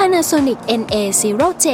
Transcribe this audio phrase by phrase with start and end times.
[0.00, 1.66] Panasonic NA0J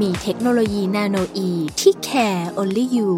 [0.00, 1.50] มีเทคโนโลยี nanoe
[1.80, 3.10] ที่ care only you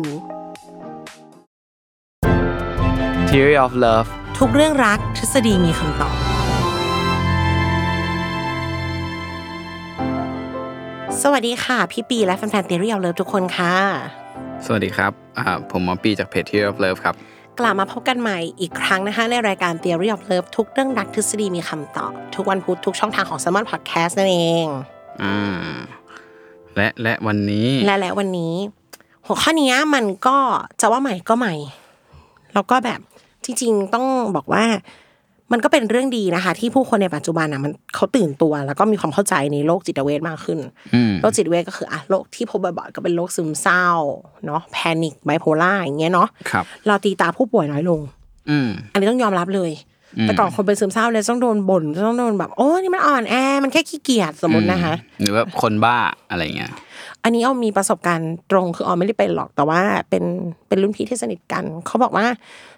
[3.29, 4.09] Theory of Love
[4.39, 6.17] ทุกเรื่องรักทฤษฎีมีคำตอบ
[11.23, 13.75] สวัสดีค่ะ พี่ปีและแฟนๆ Theory of Love ทุกคนค่ะ
[14.65, 17.15] สวัสดีครับ อ่า ผมหมอปีจากเพจ Theory of Love ครับ
[17.59, 24.67] กลับมาพบกันใหม่อีกครั้งนะคะ ในรายการ Theory of Love ทุกเรื่องรักทฤษฎีมีคำตอบ ทุกวันพุธทุกช่องทางของ Salmon Podcast นั่นเอง
[25.23, 25.37] อ่า
[26.77, 28.55] และและวันนี้ และและวันนี้
[29.27, 30.39] หัวข้อนี้มันก็
[30.81, 31.55] จะว่าใหม่ก็ใหม่
[32.55, 33.01] แล้วก็แบบ
[33.45, 34.07] จริงๆต้อง
[34.37, 34.65] บอกว่า
[35.53, 40.59] มันก็เป็นเรื่องดีนะคะ ที่ผู้คนในปัจจุบันอะมันเขาตื่นตัว แล้วก็มีความเข้าใจในโรคจิตเวทมากขึ้น
[40.95, 43.85] อืมโรคจิตเวทก็คืออะโรคที่พบบ่อยๆก็เป็นโรคซึมเศร้า
[44.47, 48.01] เนาะแพนิคไบโพล่าอย่างเงี้ยเนาะครับเราตีตาผู้ป่วยน้อยลง
[48.51, 49.73] อืมอันนี้ต้องยอมรับเลย
[50.19, 55.97] อืมแต่ก่อนคนเป็นซึมเศร้าเลยต้องโดนบ่นต้องโดนแบบโอ้นี่มันอ่อนแอมันแค่ขี้เกียจสมมตินะคะหรือว่าคนบ้า
[56.31, 56.73] อะไรเงี้ย
[57.25, 59.81] อันนี้เอามีประสบการณ์ตรงคือออมไม่ได้เป็นหรอกแต่ว่า
[60.11, 60.25] เป็น
[60.69, 62.27] เป็นรุ่นพี่ที่สนิทกัน เขาบอกว่า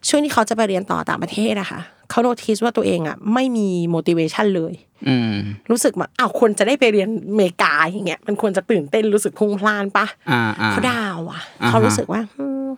[0.09, 4.75] ช่วงที่เขาจะไปเรียนต่อต่างประเทศอะค่ะเขาโน้ติสว่าตัวเองอะไม่มี motivation เลย
[5.09, 5.35] อืม
[5.71, 12.69] รู้สึกว่าอ้าวคนจะได้ไปเรียนอเมริกาอย่างเงี้ยมันควรจะตื่นเต้นรู้สึกพลุ่งพล่านปะอ่าอ่าเขาดาวอะอ่าฮะเขารู้สึกว่าอืม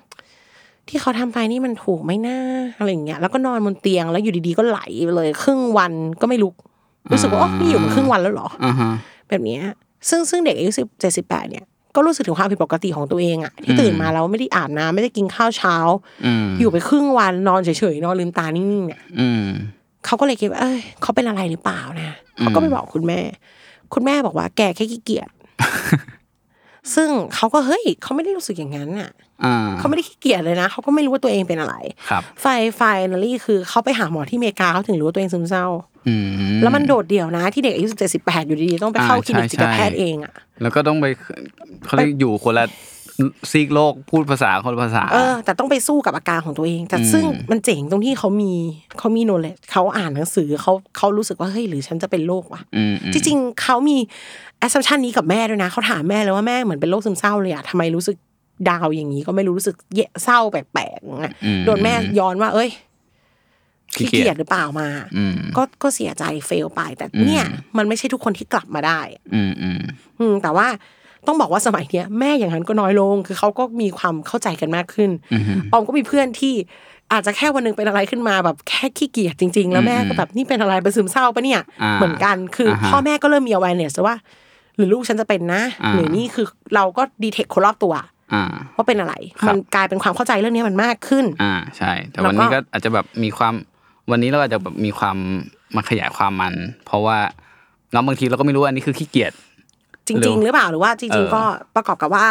[0.88, 2.36] ที่เขาทำไปนี่มันถูกไหมนะ
[2.78, 6.54] อะไรอย่างเงี้ยแล้วก็นอนบนเตียงแล้วอยู่ดีๆก็ไหลไปเลย ครึ่งวันก็ไม่ลุก
[7.12, 8.90] รู้สึกว่าอ๋อนี่อยู่มาครึ่งวันแล้วเหรออ่าฮะ
[9.28, 9.62] แบบเนี้ย
[10.08, 11.64] ซึ่งซึ่งเด็กอายุสิบเจ็ดสิบแปดเนี่ย
[11.96, 15.76] ก็รู้สึกถึงความผิดปกติของตัวเองอะที่ตื่นมาแล้วไม่ได้อาบน้ำไม่ได้กินข้าวเช้า
[16.26, 19.46] อืมอยู่ไปครึ่งวันนอนเฉยๆนอนลืมตานิ่งๆเนี่ยอืม
[20.06, 23.20] เขาก็เลยคิดว่าเอ้ยเขาเป็นอะไรหรือเปล่านะเขาก็ไปบอกคุณแม่
[23.92, 25.30] คุณแม่บอกว่า แกแค่ขี้เกียจ
[26.94, 29.10] ซึ่งเขาก็เฮ้ยเขาไม่ได้รู้สึกอย่างนั้นอะ
[29.44, 31.74] อ่าเขาไม่ได้ขี้เกียจเลยนะเขาก็ไม่รู้ว่าตัวเองเป็นอะไร
[32.10, 35.91] ครับไฟไฟนัลลี่คือเขาไปหาหมอที่อเมริกาเขาถึงรู้ว่าตัวเองซึมเศร้าอืม
[36.62, 40.32] แล้วมันโดดเดี่ยวนะ ที่เด็กอายุสิบเจ็ดสิบแปดอยู่ดีๆต้องไปเข้าอ่าคลินิกใช่จิตแพทย์ใช่เองอะ
[40.62, 41.06] แล้วก็ต้องไป
[41.86, 42.66] เขาเรียกอยู่คนละ
[43.50, 48.52] ซีกโลกพูดภาษาคนละภาษา เออ แต่ต้องไปสู้กับอาการของตัวเอง แต่ซึ่งมันเจ๋งตรงที่เขามี
[48.98, 53.96] เขามีโนเลจเขาอ่านหนังสือเขาเขารู้สึกว่าเฮ้ยหรือฉันจะเป็นโรควะอืมอืมจริงๆเขามี
[54.58, 58.16] assumption นี้กับแม่ด้วยนะเขาถามแม่เลยว่าแม่เหมือนเป็นโรคซึมเศร้าเลยอะทำไมรู้สึก
[58.68, 61.32] down อย่างนี้ก็ไม่รู้รู้สึกแย่เศร้าแปลกๆอะ
[61.64, 62.70] โดนแม่ย้อนว่า เอ้ย
[63.96, 67.44] ขี้เกียจหรือเปล่ามาอืมก็ก็เสียใจ fail ไป แต่เนี่ย
[67.76, 69.00] มันไม่ใช่ทุกคนที่กลับมาได้
[69.34, 69.80] อืมอืม
[70.20, 70.68] อืมแต่ว่า
[71.26, 75.42] ต้องบอกว่าสมัยเนี้ยแม่อย่างนั้นก็น้อยลง คือเขาก็มีความเข้าใจกันมากขึ้นอืม
[75.72, 76.54] ออมก็มีเพื่อนที่
[77.12, 84.16] อาจจะแค่วันหนึงเป็นอะไรขึ้นมาแบบแค่ขี้เกียจจริง ๆ แล้วแม่ก็แบบนี่เป็นอะไรเป็นซึมเศร้าปะเนี่ยอ่าเหมือนกันคืออาฮะพ่อแม่ก็เริ่มมี awareness ว่า
[84.76, 87.94] หรือลูกฉันจะเป็นนะอ่าหรือนี่คือเราก็ดีเทคคนรอบตัว
[88.34, 88.44] อ่า
[88.76, 93.54] ว่าเป็นอะไรครับมันกลายเป็นความเข้าใจเรื่องนี้มันมากขึ้น อ่าใช่ แต่แล้วก็วันนี้ก็อาจจะแบบมีความ
[94.10, 95.16] วันนี้เราอาจจะแบบมีความ
[95.76, 96.54] มาขยายความมัน
[96.86, 97.18] เพราะว่า
[97.92, 99.32] เราบางทีเราก็ไม่รู้ว่าอันนี้คือขี้เกียจ
[100.06, 101.42] จริง ๆ หรือเปล่าหรือว่าจเอริงอๆก็
[101.74, 102.26] ประกอบกับว่า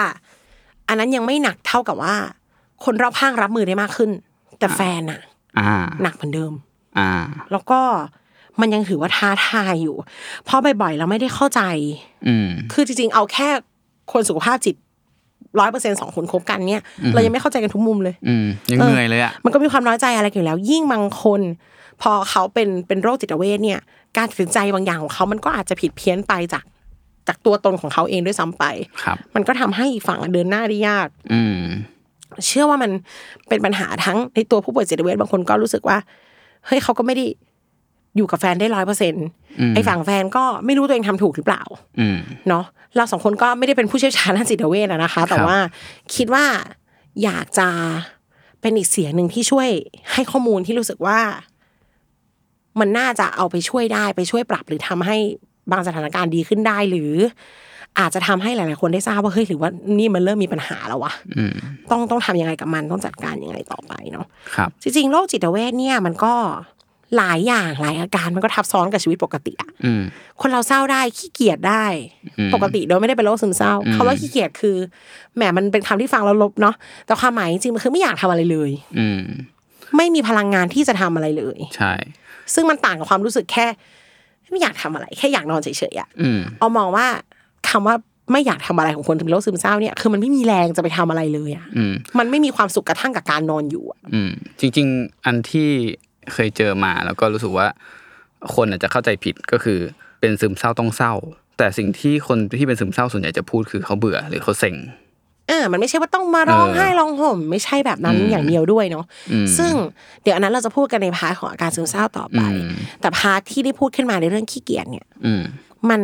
[0.88, 2.14] อันนั้นยังไม่หนักเท่ากับว่า
[2.84, 4.12] คนรอบข้างรับมือได้มากขึ้น
[4.60, 5.22] แต่แฟนอะ
[5.60, 5.72] อ่า
[6.04, 6.54] หนักเหมือนเดิม
[6.98, 7.12] อ่า
[7.52, 7.80] แล้วก็
[8.62, 9.96] มันยังถือว่าท้าทายอยู่
[10.46, 11.62] เพราะบ่อยๆเราไม่ได้เข้าใจ
[12.28, 13.50] อืมคือจริง ๆ เอาแค่
[14.12, 14.76] คนสุขภาพจิต
[15.60, 21.42] ร้อยเปอร์เซ็นสองคนคบกันเนี่ย เรายังไม่เข้าใจกันทุกมุมเลยอืมยังเออเหนื่อยเลยอะมันก็มีความน้อยใจอะไรกันอยู่แล้ว ยิ่งบางคน
[22.02, 23.80] พอเขาเป็นเป็นโรคจิตเวทเนี่ย
[24.18, 26.64] การตัดสินใจบางอย่างของเขามันก็อาจจะผิดเพี้ยนไปจาก
[27.28, 28.64] จากตัวตนของเขาเองด้วยซ้ำไป
[29.04, 31.64] ครับ มันก็ทำให้อีกฝั่งเดินหน้าได้ยากอืม
[32.46, 32.92] เชื่อว่ามัน
[33.48, 35.98] เป็นปัญหาทั้งในตัวผู้ป่วยจิตเวทบางคนก็รู้สึกว่า
[36.66, 37.26] เฮ้ยเขาก็ไม่ได้
[38.18, 39.26] อยู่กับแฟนได้ร้อยเปอร์เซ็นต์
[39.76, 41.64] ไอ้ฝั่งแฟนก็ไม่รู้ตัวเองทำถูกหรือเปล่า
[42.00, 42.18] อืม
[42.48, 45.58] เนาะเราสองคนก็ไม่ได้เป็นผู้เชี่ยวชาญด้านจิตเวชอะนะคะ แต่ครับว่า
[46.16, 46.46] คิดว่า
[47.24, 47.68] อยากจะ
[48.62, 49.70] เป็นอีกเสียงหนึ่งที่ช่วย
[50.14, 51.20] ให้ข้อมูลที่รู้สึกว่า
[52.80, 55.18] มันน่าจะเอาไปช่วยได้ไปช่วยปรับหรือทำให้
[55.72, 57.14] บางสถานการณ์ดีขึ้นได้หรือ
[58.00, 59.70] อาจจะทำให้หลาย ๆ คนได้ทราบว่าเฮ้ยหรือว่า
[60.00, 61.54] นี่มันเริ่มมีปัญหาแล้ววะอืม
[61.92, 64.26] ต้องต้องทำยังไงกับมันต้องจัดการยังไงต่อไปเนาะ
[64.56, 66.34] ครับจริง ๆ โรคจิตเวชเนี่ยมันก็
[67.18, 70.02] หลายอย่างหลายอาการมันก็ทับซ้อนกับชีวิตปกติอะอืม
[70.42, 71.86] คนเราเศร้าได้ขี้เกียจได้
[72.38, 74.76] อืมปกติโดยไม่ได้เป็นโรคซึมเศร้าอืมคำว่าขี้เกียจคือ
[75.36, 76.76] แหมมันเป็นคำที่ฟังแล้วลบเนาะ
[77.06, 79.22] แต่ความหมายจริงๆมันคือไม่อยากทำอะไรเลย อืม
[79.98, 81.94] ไม่มีพลังงานที่จะทำอะไรเลย ใช่
[82.54, 83.68] ซึ่งมันต่างกับความรู้สึกแค่
[84.50, 87.08] ไม่อยากทำอะไร แค่อยากนอนเฉยๆอะอืมเอามองว่า
[87.70, 87.96] คำว่า
[88.32, 95.70] ไม่อยากทำอะไรของคนที่เป็นโรคซึมเศร้าเนี่ยคือมันไม่มีแรงจะไปทำอะไรเลยอะอืมมันไม่มีความสุขกระทั่งกับการนอนอยู่อะอืมจริง ๆ อันที่
[96.34, 97.68] เคยเจอมา แล้วก็รู้สึกว่า
[98.56, 99.80] คนอาจจะเข้าใจผิดก็คือ
[100.20, 101.14] เป็นซึมเศร้าต้องเศร้า
[101.58, 104.76] แต่สิ่งที่คนที่เป็นซึมเศร้าส่วนใหญ่จะพูดคือเขาเบื่อหรือเขาเซ็ง
[105.48, 109.74] เออมันไม่ใช่ว่าต้องมาร้องไห้ร้องห่ม ไม่ใช่แบบนั้นอืมอย่างเดียวด้วยเนาะอืมซึ่ง
[110.24, 112.72] เดี๋ยวอันนั้นเราจะพูดกันใน part ของอาการซึมเศร้าต่อไปอืม
[113.02, 115.44] แต่ part ที่ได้พูดขึ้นมาในเรื่องขี้เกียจเนี่ยอืม
[115.90, 116.02] มัน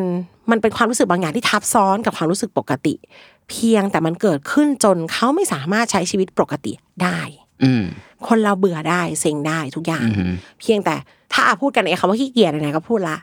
[0.52, 2.96] มันเป็นความรู้สึกบางอย่างที่ทับซ้อนกับความรู้สึกปกติ
[3.50, 6.74] เพียงแต่มันเกิดขึ้นจนเขาไม่สามารถใช้ชีวิตปกติ
[7.04, 7.47] ได้อืม
[8.28, 10.96] คนเราเบื่อได้เซ็งได้ทุกอย่างอืมเพียงแต่
[11.34, 13.18] ถ้าอาพูดกันไอ้คำว่าขี้เกียจไหนๆก็พูดละ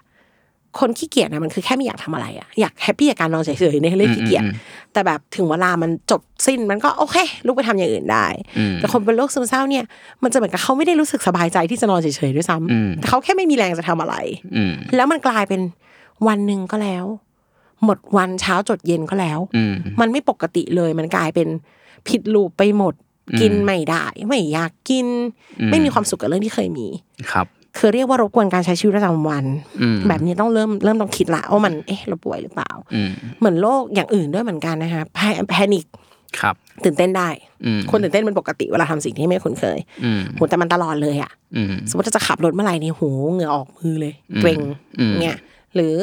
[0.81, 4.53] คนขี้เกียจนะมันคือแค่ไม่อยากทำอะไรอะอยาก happy กับการนอนเฉยๆในเรื่องขี้เกียจอืม
[4.93, 7.17] แต่แบบถึงเวลามันจบสิ้นมันก็โอเค
[7.47, 8.27] ลุกไปทำอย่างอื่นได้
[8.59, 9.85] อืมแต่คนเป็นโรคซึมเศร้าเนี่ย
[10.23, 14.17] มันจะเหมือนกับเขาไม่ได้รู้สึกสบายใจที่จะนอนเฉยๆด้วยซ้ำอืมแต่เขาแค่ไม่มีแรงจะทำอะไร
[14.57, 15.61] อืมแล้วมันกลายเป็น
[16.29, 17.05] วันหนึ่งก็แล้ว
[17.85, 21.49] หมดวันเช้าจดเย็นก็แล้วอืมมันไม่ปกติเลยมันกลายเป็น
[22.09, 25.07] ผิดลูปไปหมดอืม กินไม่ได้ไม่อยากกิน
[25.61, 26.87] อืมไม่มีความสุขกับเรื่องที่เคยมี
[27.33, 27.47] ครับ
[27.79, 29.45] คือเรียกว่ารบกวนการใช้ชีวิตประจำวัน
[29.83, 35.19] อืมแบบนี้ต้องเริ่มเริ่มต้องคิดละว่ามันเอ๊ะเราป่วยหรือเปล่าอืมเหมือนโรคอย่างอื่นด้วยเหมือนกันนะคะแพ
[35.49, 35.87] แพนิค
[36.41, 36.55] ครับ
[36.85, 37.29] ตื่นเต้นได้
[37.65, 44.61] อืมคนตื่นเต้นเป็นปกติเวลาทำสิ่งที่ไม่คุ้นเคยอืมโหแต่มันตลอดเลยอะอืมสมมติจะขับรถเมื่อไหร่นี่โหเหงื่อออกมือเลย เกรง
[45.01, 45.37] อืมเนี่ย
[45.75, 45.97] หรือ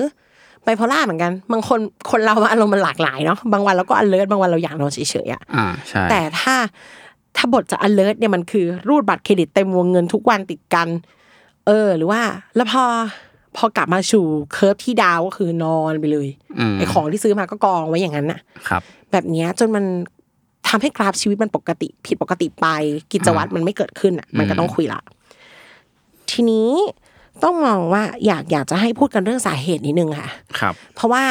[0.63, 1.79] ไบโพล่าเหมือนกันบางคน
[2.11, 6.55] คนเราอารมณ์มันหลากหลายเนาะบางวันเราก็ alert บางวันเราอยากนอนเฉยๆอะอ่าใช่แต่ถ้า
[7.37, 10.87] ถ้าบทจะ alert เนี่ยมันคือรูดบัตรเครดิตเต็มวงเงินทุกวันติดกัน
[11.67, 12.21] เออ หรือว่า
[12.55, 12.83] แล้วพอ
[13.57, 16.27] พอกลับมาสู่curve ที่ down ก็คือนอนไปเลย
[16.59, 18.81] อืมไอของที่ซื้อมาก็กองไว้อย่างนั้นน่ะครับ
[19.11, 19.85] แบบเนี้ยจนมัน
[20.67, 22.67] ทำให้กราฟชีวิตมันปกติ ผิดปกติไป
[23.11, 25.01] กิจวัตรมันไม่เกิดขึ้นอะ มันก็ต้องคุยละ
[26.31, 26.71] ทีนี้
[27.43, 30.29] ต้องมองว่าอยากอยากจะให้พูดกันเรื่องสาเหตุนิดนึงค่ะ
[30.59, 31.23] ครับ เพราะว่า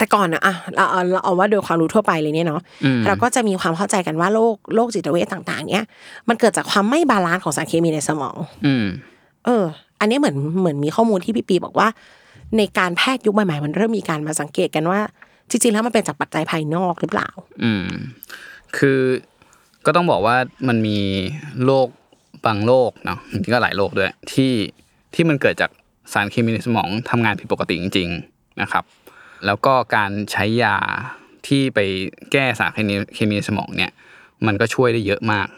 [0.00, 5.86] แต่ก่อนนะอะเราเอาเราเอาว่าโดยความรู้ทั่วไปเลยเนี่ยเนาะอืมเราก็จะมีความเข้าใจกันว่าโรคโรคจิตเวชต่าง ๆ เนี่ย
[6.28, 8.36] มันเกิดจากความไม่ balance ของสารเคมีในสมอง
[8.66, 8.86] อืม
[9.44, 9.64] เออ
[10.00, 11.88] อันนี้เหมือนเหมือนมีข้อมูลที่พี่ปีบอกว่า
[12.56, 15.00] ในการแพทย์ยุคใหม่ๆมันเริ่มมีการมาสังเกตกันว่า
[15.50, 17.28] จริงๆแล้วมันเป็นจากปัจจัยภายนอกหรือเปล่า
[17.62, 17.86] อืม
[18.76, 19.00] คือ
[19.86, 20.36] ก็ต้องบอกว่า
[20.68, 20.98] มันมี
[21.64, 21.88] โรค
[22.46, 24.52] บางโรคเนาะจริงๆก็หลายโรคด้วยที่
[25.14, 25.70] ที่มันเกิดจาก
[26.12, 28.84] สารเคมีในสมองทำงานผิดปกติจริง ๆ นะครับ
[29.46, 30.76] แล้วก็การใช้ยา
[31.46, 31.78] ที่ไป
[32.32, 33.92] แก้สารเคมีเคมีในสมองเนี่ย
[34.46, 35.48] มันก็ช่วยได้เยอะมาก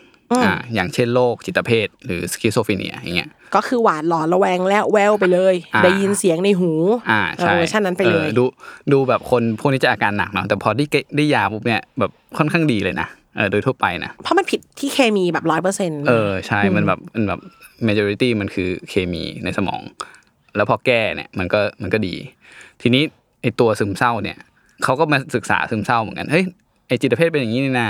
[0.42, 6.72] อ่าอย่างเช่นโรคจิตเภทหรือ schizophrenia อย่างเงี้ยก็คือหวาดหลอนระแวงแล้วแว่วไปเลยอ่าได้ยินเสียงในหู
[7.10, 8.44] อ่าใช่เวอร์ชันนั้นไปเลยออดู
[8.92, 17.40] ดูแบบคนพวกนี้จะอาการหนักเนาะแต่พอได้เกได้ยาปุ๊บเนี่ยแบบค่อนข้างดีเลยนะเออโดยทั่วไปนะ เพราะมันผิดที่เคมีแบบร้อยเปอร์เซ็นต์เออใช่ มันแบบมันแบบ
[17.86, 19.82] majority มันคือเคมีในสมอง
[20.56, 22.14] แล้วพอแก้เนี่ยมันก็มันก็ดี
[22.82, 23.02] ทีนี้
[23.42, 24.38] ไอตัวซึมเศร้าเนี่ย
[24.84, 26.44] เขาก็มาศึกษาซึมเศร้าเหมือนกันเฮ้ย
[26.88, 27.88] ไอจิตเภทเป็นอย่างนี้นี่นะ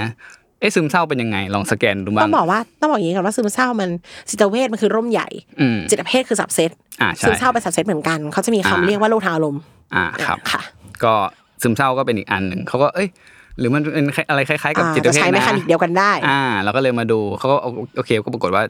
[0.60, 3.90] เอ้ซึมเศร้าเป็นยังไงลองสแกนดูบ้าต้องงบอกว่าต้องบอกอย่างนี้ก่อนว่าซึมเศร้ามัน
[4.30, 5.28] จิตเวชมันคือร่มใหญ่
[5.60, 6.70] อืมจิตเภทคือ subset
[7.00, 9.60] อ่าใช่ซึมเศร้าเป็น subset เหมือนกันเขาจะมีคำอ่าเรียกว่าโรคทางอารมณ์
[9.94, 10.62] อ่าครับค่ะ
[11.04, 11.14] ก็
[11.62, 13.08] ซึมเศร้าก็เป็นอีกอันหนึ่งเขาก็เอ้ย
[13.58, 17.56] หรือมันเป็นอะไรคล้ายๆกับอ่าจิตเภทใช้ mechanic เดียวกันได้ อ่าเราก็เลยมาดูเขาก็
[17.96, 18.62] โอเคก็ปรากฏว่า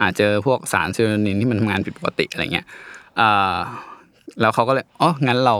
[0.00, 2.66] อาจเจอพวกสารเซโรโทนินที่มันทำงานผิดปกติอะไรเงี้ย
[3.20, 3.56] อ่า
[4.40, 5.56] แล้วเขาก็เลยอ๋องั้นเรา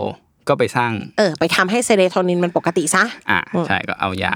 [0.48, 4.34] ก็ไปสร้าง เออ ไปทำให้เซโรโทนินมันปกติซะ อ่าใช่ ก็เอายา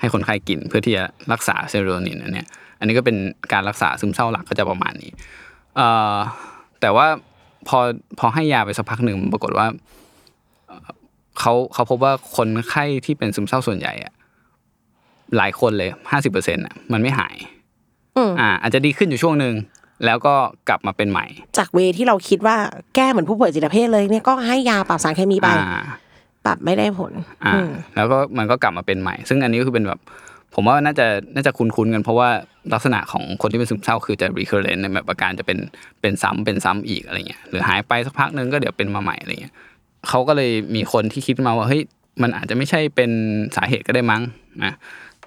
[0.00, 2.46] ให้คนไข้กินเพื่อที่จะรักษาเซโรโทนินอันเนี้ย
[2.78, 3.16] อันนี้ก็เป็น
[3.52, 5.10] การรักษาซึมเศร้าหลักก็จะประมาณนี้
[5.76, 6.16] เอ่อ
[6.80, 7.06] แต่ว่า
[7.68, 7.78] พอ
[8.18, 9.66] พอให้ยาไปสักพักหนึ่งปรากฏว่า
[10.66, 10.88] เอ่อ
[11.40, 14.12] เขาเขาพบว่าคนไข้ที่เป็นซึมเศร้าส่วนใหญ่อะ
[15.36, 17.36] หลายคนเลยห้าสิบเปอร์เซ็นต์อะมันไม่หาย
[18.16, 19.54] อืมอ่าอาจจะดีขึ้นอยู่ช่วงหนึ่ง
[20.04, 20.34] แล้วก็
[20.68, 21.26] กลับมาเป็นใหม่
[21.58, 22.56] จากเวที่เราคิดว่า
[22.94, 25.82] แก้เหมือนผู้ป่วยจิตเภทเลยเนี่ยก็ให้ยาปรับสารเคมีไปอ่า
[26.46, 27.12] ปรับไม่ได้ผล
[27.44, 30.00] อ่าอืมแล้วก็มันก็กลับมาเป็นใหม่ ซึ่งอันนี้ก็คือเป็นแบบ
[30.54, 32.28] ผมว่าน่าจะน่าจะคุ้นๆกัน เพราะว่า
[32.72, 35.58] ลักษณะของคนที่เป็นซึมเศร้าคือจะ recurrent ในแบบอาการจะเป็น
[36.00, 39.54] เป็นซ้ำเป็นซ้ำอีกอะไรเงี้ยหรือหายไปสักพักหนึ่งก็เดี๋ยวเป็นมาใหม่อะไรเงี้ย
[40.08, 41.82] เขาก็เลยมีคนที่คิดมาว่าเฮ้ย
[42.22, 43.10] มันอาจจะไม่ใช่เป็น
[43.56, 44.22] สาเหตุก็ได้มั้ง
[44.64, 44.74] นะ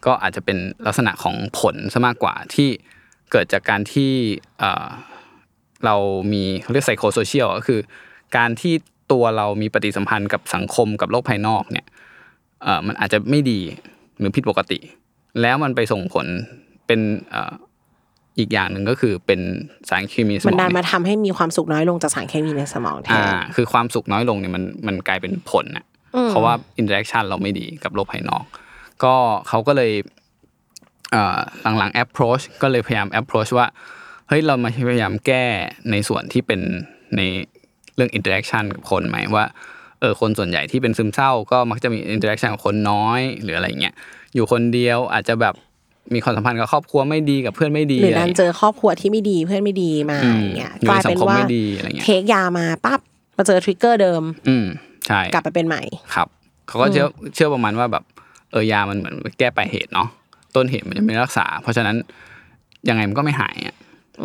[0.05, 2.69] ก็อาจจะเป็นลักษณะของผลซะมากกว่าที่
[3.31, 4.11] เกิดจากการที่
[4.59, 4.85] เอ่อ
[5.85, 5.95] เรา
[6.33, 7.79] มีเขาเรียกไซโคโซเชียลก็คือ
[8.37, 8.73] การที่
[9.11, 11.85] ตัวเรามีปฏิสัมพันธ์กับสังคมกับโลกภายนอกเนี่ย
[12.63, 13.59] เอ่อมันอาจจะไม่ดี
[14.19, 14.79] หรือผิดปกติ
[15.41, 16.25] แล้วมันไปส่งผล
[16.87, 16.99] เป็น
[17.31, 17.53] เอ่อ
[18.39, 19.39] อีกอย่างหนึ่งก็คือเป็น
[19.89, 25.85] สารเคมีในสมมันองดันมาเนี่ยทำให้มีความสุขน้อยลงจากสารเคมีในสมองแทอ่านคือความสุขน้อยลงเนี่ยมันมันกลายเป็นผลนะ
[26.15, 28.43] อืมเพราะว่าอินเ r อ c ชันเราไม่ดีกับโลกภายนอก
[29.03, 29.13] ก็
[29.47, 30.20] เขาก็เลยเอ่อ
[31.77, 33.67] หลังๆ approach ก็เลยพยายาม approach ว่า
[34.27, 35.45] เฮ้ยเรามาพยายามแก้
[35.91, 36.59] ในส่วนที่เป็น
[37.17, 37.21] ใน
[37.95, 39.45] เรื่อง interaction กับคนไหมว่า
[39.99, 43.95] เออคนส่วนใหญ่ที่เป็นซึมเศร้าก็มักจะมีอินเตอร์แอคชั่นกับคนน้อยหรืออะไรเงี้ย
[44.35, 45.55] อยู่คนเดียวอาจจะแบบ
[46.13, 52.99] มีความสัมพันธ์กับครอบครัวไม่ดีกับเพื่อนไม่ดีหรือดันะไงี้ยเจอครอบครัวที่ไม่ดีเพื่อนไม่ดีมาอืมอย่างเงี้ยอยู่กในลายสัเป็งนคมว่าไม่ดีอะไรเงี้ยเทคยามาปั๊บ
[53.37, 54.65] มาเจอทริกเกอร์เดิม อืม
[55.07, 55.81] ใช่กลับไปเป็นใหม่
[56.13, 56.27] ครับ
[56.67, 58.03] เขาก็เชื่อเชื่อประมาณว่าแบบ
[58.51, 60.07] เออยามันเหมือนแก้ปลายเหตุเนาะ
[60.55, 61.95] ต้นเหตุมันจะไม่รักษา เพราะฉะนั้น
[62.89, 63.75] ยังไงมันก็ไม่หายอะ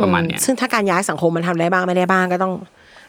[0.03, 2.53] ประมาณเนี้ยซึ่งถ้าการย้ายสังคมมันทำได้บ้างไม่ได้บ้างก็ต้อง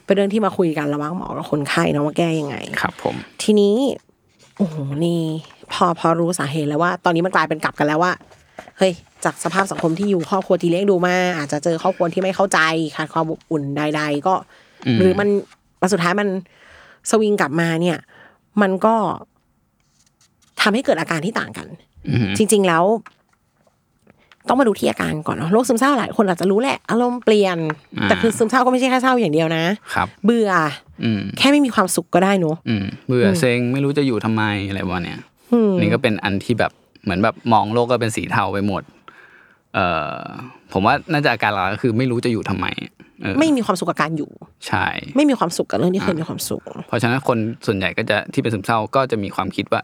[0.05, 3.75] เป็นเรื่องที่มาคุยกันระหว่างหมอกับคนไข้นะว่าแก้ยังไงครับ ผม ทีนี้
[4.57, 5.19] โอ้โหนี่
[5.73, 8.13] พอพอรู้สาเหตุแล้วว่า ตอนนี้มันกลายเป็นกลับกันแล้วว่า
[8.77, 8.93] เฮ้ย
[9.23, 12.59] จากสภาพสังคมที่อยู่ครอบครัวที่เลี้ยงดูมา อาจจะเจอครอบครัวที่ไม่เข้าใจ
[12.95, 14.35] ขาดความอบอุ่นใด ๆ ก็
[14.97, 15.27] หรือมัน
[15.81, 16.27] มาสุดท้ายมัน
[17.09, 17.97] สวิงกลับมาเนี่ย
[18.61, 18.95] มันก็
[20.61, 21.86] ทำให้เกิดอาการที่ต่างกันอือหือ
[22.37, 22.83] จริง ๆแล้ว
[24.47, 27.57] ต้องมาดูที่อาการก่อนเนาะโรคซึมเศร้าหลายคนอาจจะรู้แหละ อารมณ์เปลี่ยน
[28.03, 29.63] แต่คือซึมเศร้าก็ไม่ใช่แค่เศร้าอย่างเดียวนะ
[29.95, 30.51] ครับเบื่อ
[31.03, 35.19] อืมแค่ไม่มีความสุขก็ได้เนอะอืมเบื่อเซ็งไม่รู้จะอยู่ทำไมอะไรประมาณเนี้ย
[35.53, 36.71] อืมนี่ก็เป็นอันที่แบบ
[37.03, 38.83] เหมือนแบบมองโลกก็เป็นสีเทาไปหมด
[39.75, 40.17] เอ่อ
[40.73, 42.67] ผมว่าน่าจะอาการหลักก็คือไม่รู้จะอยู่ทำไม
[43.21, 44.31] เออไม่มีความสุขกับการอยู่
[44.67, 49.81] ใช่ ไม่มีความสุขกับเรื่องที่เคยมีความสุข เพราะฉะนั้นคนส่วนใหญ่ก็จะที่เป็นซึมเศร้าก็จะมีความคิดว่า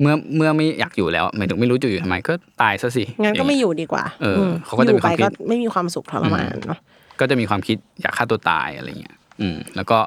[0.00, 2.32] เมื่อเมื่อไม่อยากอยู่แล้วหมายถึงไม่รู้จะอยู่ทำไมก็
[2.62, 6.78] ตายซะสิงั้นก็ไม่อยู่ดีกว่า เออมเขาก็จะอมียู่คไปวามคิก็ดไม่มีความสุขทรมานเนาะ
[7.20, 9.98] ก็จะมีความคิดอยากฆ่าตัวตายอะไรเงี้ย อืม แล้วก็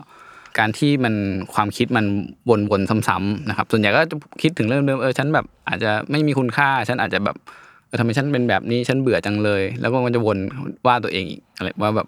[0.60, 1.16] การที่มัน
[1.54, 2.06] ความคิดมัน
[2.72, 7.36] วนๆซ้ำๆนะครับ ส่วนใหญ่ก็จะคิดถึงเรื่องเดิมเออฉันแบบ อาจจะไม่มีคุณค่าฉันอาจจะแบบ
[7.88, 10.38] เออทำไมฉันเป็นแบบนี้ฉันเบื่อจังเลย แล้วก็มันจะวน
[10.88, 12.08] ว่าตัวเองอีกอะไรว่าแบบ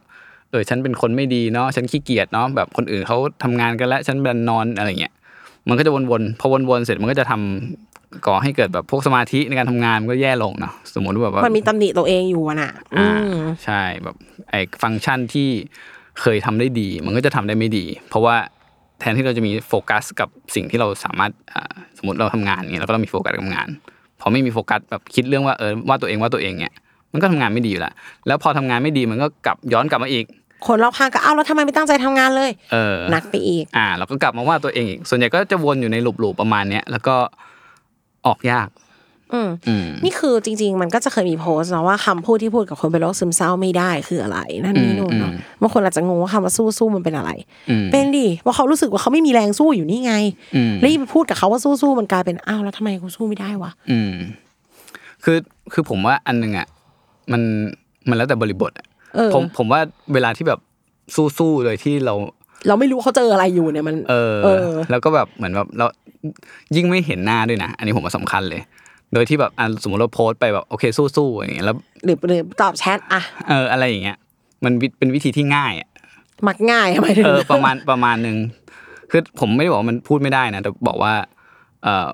[0.52, 5.14] เออฉันเป็นคนไม่ดีเนาะฉันขี้เกียจเนาะแบบคนอื่นเขาทำงานกันแล้วฉันเป็นนอนอะไรเงี้ย
[5.68, 14.16] มันก็จะวนๆพอวนๆเสร็จมันก็จะทำก่อให้เกิดแบบพวกสมาธิในการทำงานมันก็แย่ลงเนาะสมมติว่าแบบว่ามันมีตำหนิตัวเองอยู่อะน่ะอือ่ามใช่แบบ
[14.50, 15.48] ไอ้ฟังก์ชันที่
[16.22, 18.36] เคยทำได้ดี มันก็จะทำได้ไม่ดี เพราะว่า
[19.00, 23.68] แทนที่เราจะมีโฟกัสกับสิ่งที่เราสามารถอ่าสมมติเราทำงานอย่างเงี้ยเราก็ต้องมีโฟกัสกับงาน
[24.20, 26.74] พอไม่มีโฟกัสแบบคิดเรื่องว่าเออว่าตัวเองว่าตัวเองเนี่ย
[27.12, 27.94] มันก็ทำงานไม่ดีอยู่แล้ว
[28.28, 30.25] แล้วพอทำงานไม่ดีมันก็กลับย้อนกลับมาอีก
[30.68, 37.16] คนรอบข้างก็เอ้าแล้วทำไมไม่ตั้งใจทำงานเลยเออหนักไปอีก อ่าเราก็กลับมาว่าตัวเองอีกส่วนใหญ่ก็จะวนอยู่ในหลูปๆประมาณเนี้ยแล้วก็
[38.28, 38.70] ออกยาก
[39.34, 47.32] อืมอืมนี่คือจริง ๆ มันก็จะเคยมีโพสต์เนาะว่าคำพูดที่พูดกับคนเป็นโรคซึมเศร้าไม่ได้คืออะไร นั่นนี่นู่นเนาะอืมบางคนอาจจะงงว่าคำว่าสู้สู้มันเป็นอะไร
[47.70, 50.13] อืมเป็นดิเพราะเขารู้สึกว่าเขาไม่มีแรงสู้อยู่นี่ไง
[50.56, 54.13] อืมแล้วยิ่งไปพูดกับเขาว่าสู้สู้มันกลายเป็นอ้าวแล้วทำไมกูสู้ไม่ได้วะอืม
[55.24, 55.38] คือ
[55.74, 56.68] คือผมว่าอันหนึ่งอะ
[57.32, 57.42] มัน
[58.10, 58.99] มันแล้วแต่บริบทอะเออ
[59.34, 59.82] ผมผมว่า
[60.13, 60.60] เวลาที่แบบ
[61.38, 62.13] สู้ๆโดยที่เรา
[62.68, 65.86] เราไม่รู้เขาเจออะไรอยู่เนี่ยมันเออเออ แล้วก็แบบเหมือนแบบเรา
[66.75, 68.62] ยิ่งไม่เห็นหน้าด้วยนะอันนี้ผมว่าสำคัญเลย
[69.13, 74.18] โดยที่แบบอะสมมติเราโพสต์ไปแบบโอเคสู้ๆอย่างเงี้ยแล้วหรือหรือตอบแชทอะเอออะไรอย่างเงี้ย
[74.63, 75.89] มันวิเป็นวิธีที่ง่ายอะ
[76.48, 78.38] มักง่ายทำไมถึงเออประมาณประมาณหนึ่ง
[79.12, 81.13] คือผมไม่ได้บอกว่ามันพูดไม่ได้นะแต่บอกว่า
[81.84, 82.08] เออ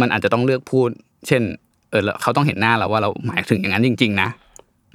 [0.00, 0.88] มันอาจจะต้องเลือกพูด
[1.28, 1.42] เช่น
[1.90, 4.45] เออแล้วเขาต้องเห็นหน้าเราว่าเราหมายถึงอย่างนั้นจริง ๆ นะเ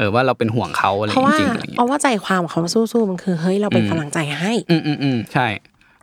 [0.01, 5.47] ออว่าเราเป็นห่วงเขาอะไรเพราะว่าจริงๆอะไรเงี้ยเอาว่าใจความของคำว่าสู้ๆมันคือเฮ้ยเราเป็นกำลังใจให้ อืมอืมอืมใช่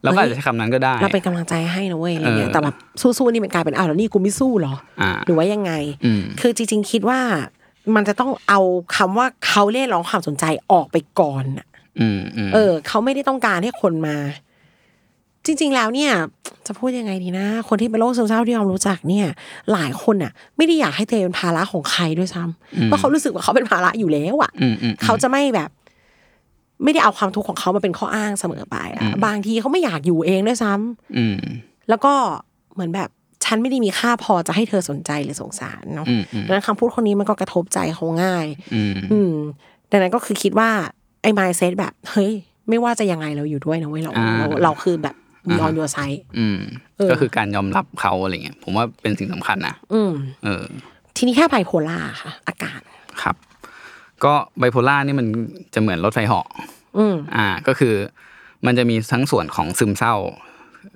[0.02, 5.72] เราก็อาจจะใช้คำนั้นก็ได้ เราเป็นกำลังใจให้นะเว้ยอะไรเงี้ยเออแต่แบบสู้ๆนี่มันกลายเป็นอ้าวแล้วนี่กูไม่สู้เหรออ่าหรือว่ายังไง
[6.04, 7.20] อืมคือจริง ๆ คิดว่า
[7.94, 8.60] มันจะต้องเอา
[8.96, 11.66] คำว่าเขาเรียกร้องความสนใจออกไปก่อนน่ะ
[12.00, 14.16] อืมอืมเออ เขาไม่ได้ต้องการให้คนมา
[15.48, 16.12] จริง ๆ แล้วเนี่ย
[16.66, 19.26] จะพูดยังไงดีนะ คนที่เป็นโรคซึมเศร้าที่เรารู้จักเนี่ย
[19.72, 25.70] หลายคนอะ ไม่ได้อยากให้ตัวเองเป็นภาระของใครด้วยซ้ำเพราะเขารู้สึกว่าเขาเป็นภาระอยู่แล้วอะอืมอืมเขาจะไม่แบบ
[26.84, 31.36] ไม่ได้เอาความทุกข์ของเขามาเป็นข้ออ้างเสมอไปอะบางทีเขาไม่อยากอยู่เองด้วยซ้ำอืม
[31.88, 32.12] แล้วก็
[32.74, 33.08] เหมือนแบบ
[33.44, 39.32] ฉันไม่ได้มีค่าพอจะให้เธอสนใจหรือสงสารเนาะอืมอืมดังนั้นคำพูดคนนี้มันก็กระทบใจเขาง่ายอืมอืม
[39.90, 40.70] ดังนั้นก็คือคิดว่า
[41.22, 42.32] ไอ้ mindset แบบ เฮ้ย
[42.68, 45.27] ไม่ว่าจะยังไงเราอยู่ด้วยนะเว้ยเราอ่าเราเราคือแบบ be
[45.64, 46.58] on your side อืม
[46.98, 50.12] เออก็คือการยอมรับเขาอะไรเงี้ยผมว่าเป็นสิ่งสำคัญนะอืม
[50.44, 50.64] เออ
[51.16, 52.80] ทีนี้แค่ไบโพล่าค่ะ อาการ
[53.22, 53.36] ครับ
[54.24, 55.26] ก็ไบโพล่านี่มัน
[55.74, 56.46] จะเหมือนรถไฟเหาะ
[56.98, 57.94] อืมอ่า ก็คือ
[58.66, 60.14] มันจะมีทั้งส่วนของซึมเศร้า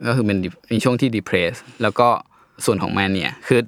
[0.07, 0.39] ก็คือเป็น
[0.73, 2.09] มีช่วงที่ depress แล้วก็
[2.65, 3.61] ส่วนของแมเนียคือ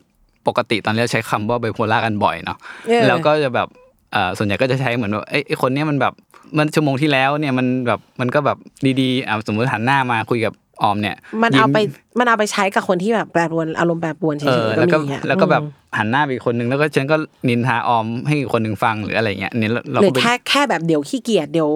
[0.47, 3.69] ปกติตอนนี้เราใช้คำว่าไบโพล่ากันบ่อยเนาะเออแล้วก็จะแบบ
[4.13, 6.15] เอ่อส่วนใหญ่ก็จะใช้เหมือนว่าเอ้ยไอ้คนเนี้ยมันแบบ
[6.59, 8.59] มันชั่วโมงที่แล้วเนี่ยมันแบบมันก็แบบ
[9.01, 17.17] ดีๆอะสมมติหันหน้ามาคุยกับ ออมเนี่ยมันเอาไปยิ้มันเอาไปใช้กับคนที่แบบแปรปรวนอารมณ์แปรปรวนเฉเอยอๆแล้วก็ก็มีอะแล้วก็แบบอืมหันหน้าไปอีกคนนึงแล้วก็ฉันก็
[17.49, 21.71] นินทาออมให้อีกคนนึงฟังหรืออะไรเงี้ยอันนี่เราหรือก็เป็นแค่แค่แบบเดี๋ยวขี้เกียจเดี๋ยว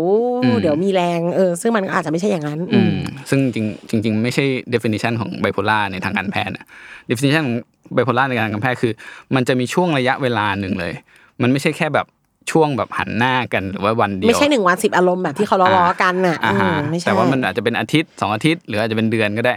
[0.45, 2.99] อืมเดี๋ยวมีแรงเออซึ่งมันก็อาจจะไม่ใช่อย่างนั้นอือืมม
[3.31, 6.67] ซึ่งจริงจริง ๆ ไม่ใช่ definition ของไบโพล่าในทางการแพทย์นะ
[7.11, 7.57] definition ของ
[7.95, 8.93] ไบโพล่าในทางการแพทย์คือ
[9.35, 10.93] มันจะมีช่วงระยะเวลาหนึ่งเลย
[11.43, 12.07] มันไม่ใช่แค่แบบ
[12.51, 19.55] ช่วงแบบหันหน้ากันหรือว่าวันเดียวไม่ใช่หนึ่งวันสิบอารมณ์แบบที่เขาล้อๆกันน่ะอ่าอืฮะมไม่ใช่แต่ว่ามันอาจจะเป็นอาทิตย์สองอาทิตย์หรืออาจจะเป็นเดือนก็ได้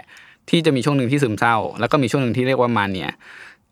[0.49, 3.09] ที่จะมีช่วงหนึ่งที่ซึมเศร้า แล้วก็มีช่วงหนึ่งที่เรียกว่ามาเนีย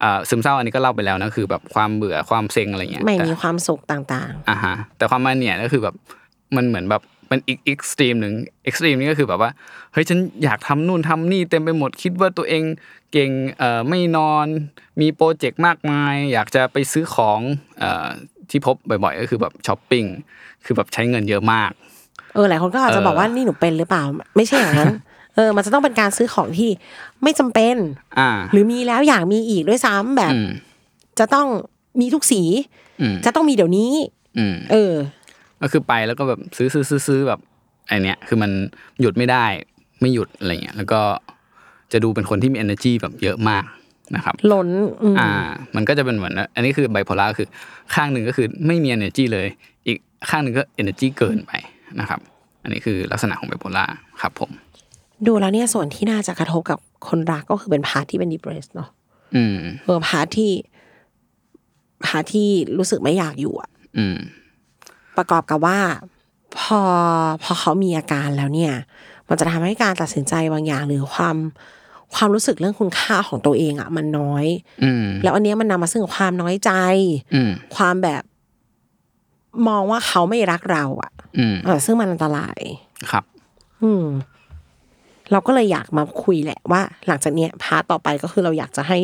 [0.03, 5.95] อ่าซึมเศร้าอันนี้ก็เล่าไปแล้วนะคือ แบบความเบื่อความเซ็งอะไรเงี้ยไม่แต่มีความสุขต่างอ่าฮะแต่ความ mania ก็คือแบบ
[6.55, 8.33] มันเหมือนแบบมันอีกอีก extreme หนึ่ง
[8.65, 9.51] อีก extreme นี้ก็คือแบบว่า
[9.93, 12.63] เฮ้ยฉันอยากทำนู่นทำนี่เต็มไปหมดคิดว่าตัวเอง
[13.11, 14.47] เก่งเอ่อไม่นอน
[15.01, 17.39] มี project มากมาย อยากจะไปซื้อของ
[17.79, 18.07] เอ่อ
[18.51, 20.05] ที่พบบ่อยๆ ก็คือแบบช้อปปิ้ง
[20.65, 24.03] คือแบบใช้เงินเยอะมากๆเออหลายคนก็อาจจะเออบอกว่านี่หนูเป็นหรือเปล่า
[24.35, 24.93] ไม่ใช่อย่างนั้น
[25.35, 26.69] เออ มันจะต้องเป็นการซื้อของที่
[27.23, 27.75] ไม่จำเป็น
[28.19, 30.49] อ่า หรือมีแล้วอยากมีอีกด้วยซ้ำแบบอืม
[31.19, 31.47] จะต้อง
[31.99, 32.41] มีทุกสี
[33.01, 33.91] อืมจะต้องมีเดี๋ยวนี้
[34.37, 34.93] อืมเออ
[35.61, 37.39] ก็คือไปแล้วก็แบบซื้อซื้อซื้อซื้อแบบ
[37.87, 38.51] ไอเนี้ยคือมัน
[39.01, 39.45] หยุดไม่ได้
[40.01, 41.01] ไม่หยุดอะไรเงี้ยแล้วก็
[41.91, 43.63] จะดูเป็นคนที่มี energy แบบเยอะมาก
[44.15, 44.69] นะครับล้น
[45.03, 45.29] อืมอ่า
[45.75, 47.47] มันก็จะเป็นเหมือน อันนี้คือไบโพล่าคือ
[47.95, 49.47] ข้างหนึ่งก็คือไม่มี energy เลย
[49.87, 49.97] อีก
[50.29, 51.51] ข้างหนึ่งก็ energy เกินไป
[51.99, 52.19] นะครับ
[52.63, 53.85] อันนี้คือลักษณะของไบโพล่า
[54.21, 54.51] ครับผม
[55.27, 58.89] ดูแล้วเนี่ยส่วนที่น่าจะกระทบกับคนรักก็คือเป็น part ที่เป็น depressed เนาะ
[59.35, 60.51] อืมเออ part ที่
[62.05, 64.17] part ที่รู้สึกไม่อยากอยู่อะอืม
[65.17, 65.79] ประกอบกับว่า
[66.59, 66.81] พอ
[67.43, 68.73] พอเขามีอาการแล้วเนี่ย
[69.27, 71.37] มันจะทำให้การตัดสินใจบางอย่างหรือความ
[72.15, 74.45] ความรู้สึกเรื่องคุณค่าของตัวเองอะมันน้อย
[74.83, 76.71] อืมแล้วอันเนี้ยมันนำมาซึ่งความน้อยใจ
[77.33, 78.23] อืมความแบบ
[79.67, 82.59] มองว่าเขาไม่รักเราอะอืมเออซึ่งมันอันตราย
[83.11, 83.23] ครับ
[83.83, 84.05] อืม
[85.31, 88.99] เราก็เลยอยากมาคุยแหละว่า หลังจากเนี้ย part ต่อไปก็คือเราอยากจะให้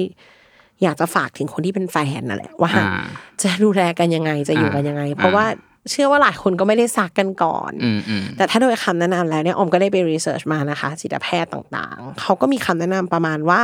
[0.84, 3.06] อยากจะฝากถึงคนที่เป็นแฟนนั่นแหละว่าอ่า
[3.42, 5.46] จะดูแลกันยังไงจะอยู่กันยังไง เพราะว่า
[5.92, 13.62] เชื่อว่าหลายคนก็ไม่ได้ซักกันก่อนอืมอืมแต่ถ้าโดยคำแนะนำแล้วเนี่ยออมก็ได้ไป research มานะคะจิตแพทย์ต่างๆ เขาก็มีคำแนะนำประมาณว่า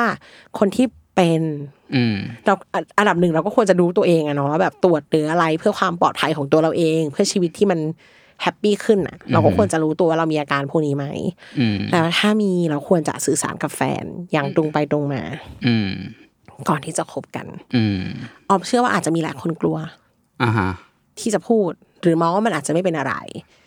[0.60, 0.86] คนที่
[1.16, 1.42] เป็น
[1.96, 7.80] อืมเราอะอันดับหนึ่งเราก็ควรจะรู้ตัวเองอะเนาะว่าแบบตรวจหรืออะไรเพื่อความปลอดภัยของตัวเราเอง เพื่อชีวิตที่มัน
[8.42, 11.06] แฮปปี้ขึ้นอะเราก็ควรจะรู้ตัวว่าเรามีอาการพวกนี้ไหม
[11.60, 15.24] อืมแล้วถ้ามีเราควรจะสื่อสารกับแฟนอย่างตรงไปตรงมา
[15.68, 15.92] อืม
[16.70, 18.04] ก่อนที่จะคบกัน อืม
[18.50, 19.78] ออมเชื่อว่าอาจจะมีหลายคนกลัว
[20.44, 20.69] อ่าฮะ
[21.19, 21.72] ที่จะพูด
[22.04, 23.14] หรือมองว่ามันอาจจะไม่เป็นอะไร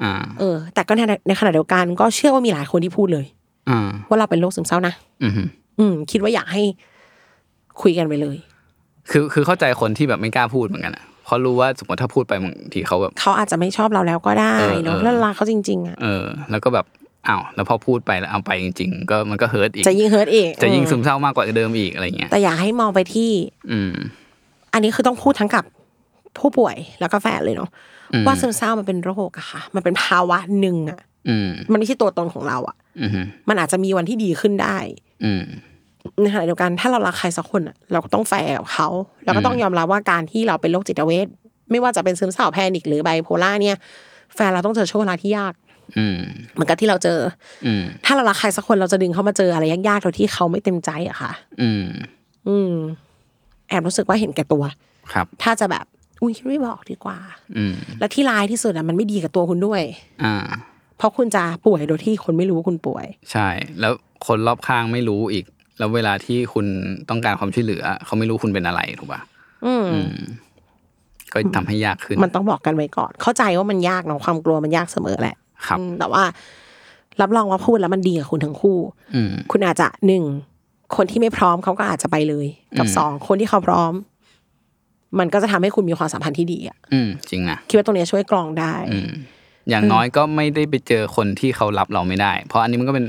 [0.05, 3.27] อ่าเออ แต่ก็ในในขณะเดียวกันก็เชื่อว่ามีหลายคนที่พูดเลย
[3.71, 5.33] อ่าว่าเราเป็นโรคซึมเศร้านะอืม
[5.79, 6.63] อืม คิดว่าอยากให้
[7.83, 8.37] คุยกันไปเลย
[9.11, 16.87] คือคือเข้าใจคนที่แบบไม่กล้าพูดเหมือนกันอะเพราะรู้ว่าสมมติถ้าพูดไปบางทีเขาแบบเขาอาจจะไม่ชอบเราแล้วก็ได้เออเนาะเออแล้วรักเขาจริง ๆอะเออ แล้วก็แบบ
[17.29, 23.31] อ้าวแล้วพอพูดไปแล้วเอาไปจริง ๆ ก็มันก็ hurt อีกจะยิ่ง hurt อีกจะยิ่งอืซึมเศร้ามากกว่าเดิมอีกอะไรเงี้ยแต่อยากให้มองไปที่
[23.71, 23.93] อืม
[24.73, 25.65] อันนี้คือต้องพูดทั้งกับ
[26.39, 27.71] ผู้ป่วยแล้วก็แฟนเลยเนาะ
[28.13, 33.11] อืมว่าซึมเศร้ามันเป็นโรคอะค่ะ มันเป็นภาวะหนึ่งอะอืมมันไม่ใช่ตัวตนของเราอะอืม
[33.49, 34.77] มันอาจจะมีวันที่ดีขึ้นได้
[35.25, 35.45] อืม
[36.21, 38.89] ในขณะเดียวกันถ้าเรารักใครสักคนอะเราก็ต้องแฟร์กับเขา
[39.25, 41.27] แล้วก็ต้องยอมรับว่าการที่เราเป็นโรคจิตเวช
[41.71, 43.77] ไม่ว่าจะเป็นซึมเศร้า panic หรือไบโพล่าเนี่ย
[44.35, 45.55] แฟนเราต้องเจอช่วงเวลาที่ยาก
[45.99, 46.19] อืม
[46.53, 47.19] เหมือนกับที่เราเจอ
[47.67, 51.87] อืมถ้าเรารักใครสักคนเราจะดึงเขามาเจออะไรยากๆโดยที่เขาไม่เต็มใจอะค่ะ อืม
[52.49, 52.73] อืม
[53.69, 54.65] แอบรู้สึกว่าเห็นแก่ตัว
[55.13, 55.85] ครับ ถ้าจะแบบ
[56.25, 57.19] อุ้ยไม่บอกดีกว่า
[57.57, 59.83] อืมและที่ร้ายที่สุดอะมันไม่ดีกับตัวคุณด้วย
[60.25, 60.35] อ่า
[60.99, 63.49] เพราะคุณจะป่วยโดยที่คนไม่รู้ว่าคุณป่วย ใช่
[63.81, 63.93] แล้ว
[64.27, 65.45] คนรอบข้างไม่รู้อีก
[65.79, 66.67] แล้วเวลาที่คุณ
[67.09, 69.21] ต้องการความช่วยเหลือ เขาไม่รู้คุณเป็นอะไรถูกป่ะ
[69.67, 70.15] อืมอืม
[71.33, 76.23] ก็ทำให้ยากขึ้น มันต้องบอกกันไว้ก่อน เข้าใจว่ามันยากเนาะความกลัวมันยากเสมอแหละ ครับอืมแต่ว่า
[77.21, 78.79] รับรองว่าพูดแล้วมันดีกับคุณทั้งคู่
[79.15, 80.25] อืมคุณอาจจะหนึ่ง
[80.97, 82.47] คนที่ไม่พร้อมเขาก็อาจจะไปเลย
[82.79, 83.93] กับอืมสองคนที่เขาพร้อม
[85.19, 89.11] มันก็จะทำให้คุณมีความสัมพันธ์ที่ดีอะอืมจริงนะคิดว่าตรงเนี้ยช่วยกรองได้ อืม
[89.69, 93.07] อย่างน้อยก็ไม่ได้ไปเจอคนที่เขารับเราไม่ได้ เพราะอันนี้มันก็เป็น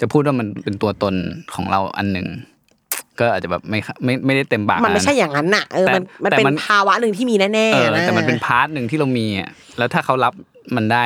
[0.00, 1.14] จะพูดว่ามันเป็นตัวตน
[1.54, 2.26] ของเราอันหนึ่ง
[3.20, 10.32] ก็อาจจะแบบไม่ไม่ไม่ได้เต็มปากมันไม่ใช่ะอย่างนั้นน่ะเออแต่มันมันแต่เป็นมันภาวะหนึ่งที่มีแน่เออๆนะแต่มันเป็น part หนึ่งที่เรามีอะแล้วถ้าเขารับ
[10.76, 11.04] มันได้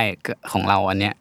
[0.53, 1.15] ของเราอันเนี้ย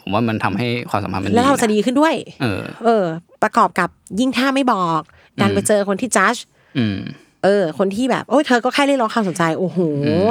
[0.00, 3.04] ผมว่ามันทำให้ความสัมพันธ์มันดีแล้วเราจะนดีขึ้นด้วย เออ เออ
[3.42, 3.88] ประกอบกับ
[4.20, 5.00] ยิ่งถ้าไม่บอก
[5.40, 6.34] ดันไปเจอคนที่จัด
[6.78, 6.98] อืม
[7.44, 9.78] เออ คนที่แบบโอ้ยเธอก็แค่เรียกร้องความสนใจโอ้โห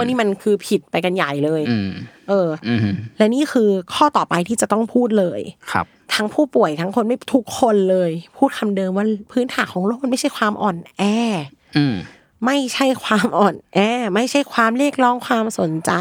[0.06, 1.89] นี่มันคือผิดไปกันใหญ่เลยอืม
[2.30, 2.80] เอออืม
[3.17, 5.41] และนี่คือข้อต่อไปที่จะต้องพูดเลย
[5.72, 11.04] ครับ ทั้งผู้ป่วยทั้งคนไม่ทุกคนเลย พูดคำเดิมว่าพื้นฐานของโรคมันไม่ใช่ความอ่อนแอ
[11.78, 11.96] อืม
[12.46, 13.80] ไม่ใช่ความอ่อนแอ
[14.15, 15.91] ไม่ใช่ความเรียกร้องความสนใจ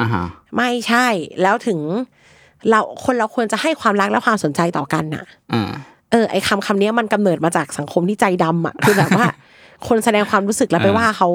[0.00, 0.24] อ่าฮะ
[0.56, 1.06] ไม่ใช่
[1.42, 1.78] แล้วถึง
[2.68, 5.70] เราคนเราควรจะให้ความรักและความสนใจต่อกันน่ะอ่า
[6.10, 9.26] เออไอ้คำคำนี้มันกำเนิดมาจากสังคมที่ใจดำอะคือแบบว่า
[9.86, 11.28] คนแสดงความรู้สึกแล้วไปว่าเขา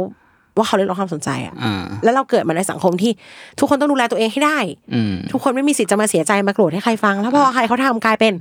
[0.58, 3.12] ว่าเขาเรียกร้องความสนใจอะอ่าแล้วเราเกิดมาในสังคมที่
[3.60, 4.58] ทุกคนต้องดูแลตัวเองให้ได้
[4.94, 8.34] อืมทุกคนไม่มีสิทธิ์จะมาเสียใจมาโกรธให้ใครฟัง แล้วพอใครเขาทำกลายเป็น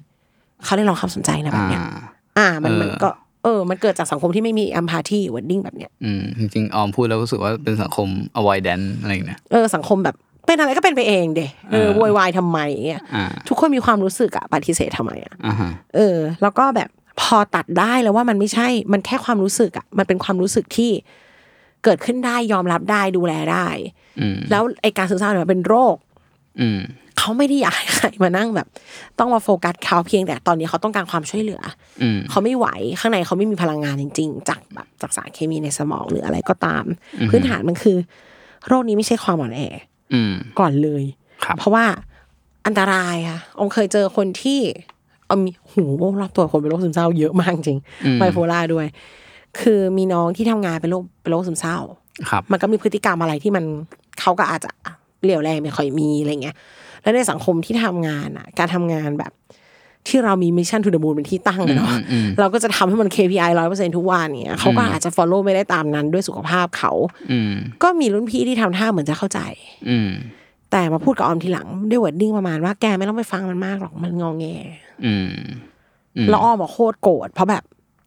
[0.65, 1.91] เขาเรียกร้องความสนใจนะแบบเนี้ยอ่า
[2.39, 3.09] อ่ามันเออมันก็
[3.45, 8.09] เออ มันเกิดจากสังคมที่ไม่มีอัมพาธีวอร์ดิ้งแบบเนี้ย อืม จริงๆ ออมพูดแล้วรู้สึกว่าเป็นสังคม
[8.41, 12.59] avoidance อะไรอย่างเงี้ย เออ สังคมแบบ เป็นอะไรก็เป็นไปเองเดะเออเออโวยวายทำไม
[12.91, 16.89] อะอ่าทุกคนมีความรู้สึกอะปฏิเสธทำไมอะอ่าฮะเออ แล้วก็แบบ
[17.21, 20.91] พอตัดได้แล้วว่ามันไม่ใช่ มันแค่ความรู้สึกอะมันเป็นความรู้สึกที่
[21.85, 23.67] เกิดขึ้นได้ยอมรับได้ดูแลได้
[24.21, 25.97] อืมแล้วไอการซึมเศร้าเนี่ยมันเป็นโรค
[26.61, 26.81] อืม
[27.19, 28.69] เขาไม่ได้อยากให้ใครมานั่งแบบ
[29.19, 31.61] ต้องมาโฟกัสเขาเพียงแต่ตอนนี้เขาต้องการความช่วยเหลือ
[32.03, 32.67] อืมเขาไม่ไหว
[33.01, 36.85] ข้างในเขาไม่มีพลังงานจริง ๆ จากแบบจากสารเคมีในสมองหรืออะไรก็ตาม
[37.31, 37.97] พื้นฐานมันคือ
[38.67, 39.61] โรคนี้ไม่ใช่ความอ่อนแอ
[40.13, 41.05] อืมก่อนเลย
[41.45, 41.85] ครับเพราะว่า
[42.67, 44.61] อันตรายค่ะอมเคยเจอคนที่
[45.33, 45.85] เอามีหู
[46.21, 47.79] รอบตัวคนเป็นโรคซึมเศร้าเยอะมากจริง
[48.19, 48.87] ไบโพล่าด้วย
[49.61, 51.79] คือมีน้องที่ทำงานเป็นโรคเป็นโรคซึมเศร้า
[52.31, 53.65] ครับมันก็มีพฤติกรรมอะไรที่มัน
[54.21, 54.71] เขาก็อาจจะ
[55.23, 56.57] เหลี่ยวแรงไม่ค่อยมีอะไรเงี้ย
[57.03, 59.33] แล้วในสังคมที่ทำงานอะ การทำงานแบบ
[60.09, 66.93] ที่เรามีมิชชั่นทูเด e m มูนเป็นที่ตั้งอะเนาะอืมอืมเราก็จะทำให้มัน KPI ร้อยเปอร์เซ็นทุกวันเนี่ยเขาก็อาจจะ follow ไม่ได้ตามนั้นด้วยสุขภาพเขา
[67.33, 69.41] อืมก็มีรุ่นพี่ที่ทำท่าเหมือนจะเข้าใจ
[69.89, 70.11] อืม
[70.73, 74.47] แต่มาพูดกับออมทีหลังด้วย wording ประมาณว่าแกไม่ต้องไปฟังมันมากหรอกมันงอแง
[75.05, 75.29] อืม
[76.17, 77.63] อืมแล้วอ้อมออมโคตรโกรธเพราะแบบ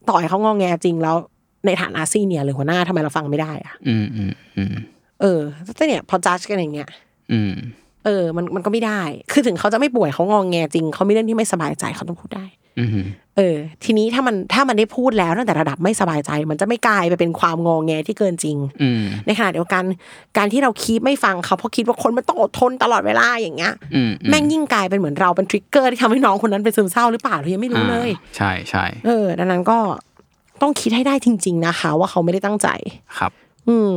[0.10, 1.15] ต่อให้เขางอแงจริงแล้ว
[1.65, 4.75] ในฐานะ senior หรือหัวหน้าทำไมเราฟังไม่ได้อะอืมอืมอืม
[5.21, 5.39] เออ
[5.75, 6.89] แต่เนี่ย พอจัดกันอย่างเงี้ย
[7.32, 7.54] อืม
[8.06, 9.01] เออ มันมันก็ไม่ได้
[9.32, 12.64] คือถึงเขาจะไม่ป่วยเขางองแงจริงเขามีเรื่องที่ไม่สบายใจเขาต้องพูดได้อืม
[13.38, 19.84] เออ ทีนี้ถ้ามันถ้ามันได้พูดแล้วตั้งแต่ระดับไม่สบายใจ มันจะไม่กลายไปเป็นความงองแงที่เกินจริงอืมในขณะเดียวกัน
[20.38, 29.78] การที่เราคีบไม่ฟังเขาเพราะคิดว่าคนมันต้องอดทนตลอดเวลาอย่างเงี้ยอืมแม่งยิ่งกลายเป็นเหมือนเราเป็นทริกเกอร์ที่ทำให้น้องคนนั้นเป็นซึมเศร้าหรือเปล่าเรายังไม่รู้เลยอ่าใช่ใช่เออ ดังนั้นก็
[30.62, 32.68] ต้องคิดให้ได้จริง ๆ นะคะ ว่าเขาไม่ได้ตั้งใจ
[33.18, 33.32] ครับ
[33.70, 33.94] อืม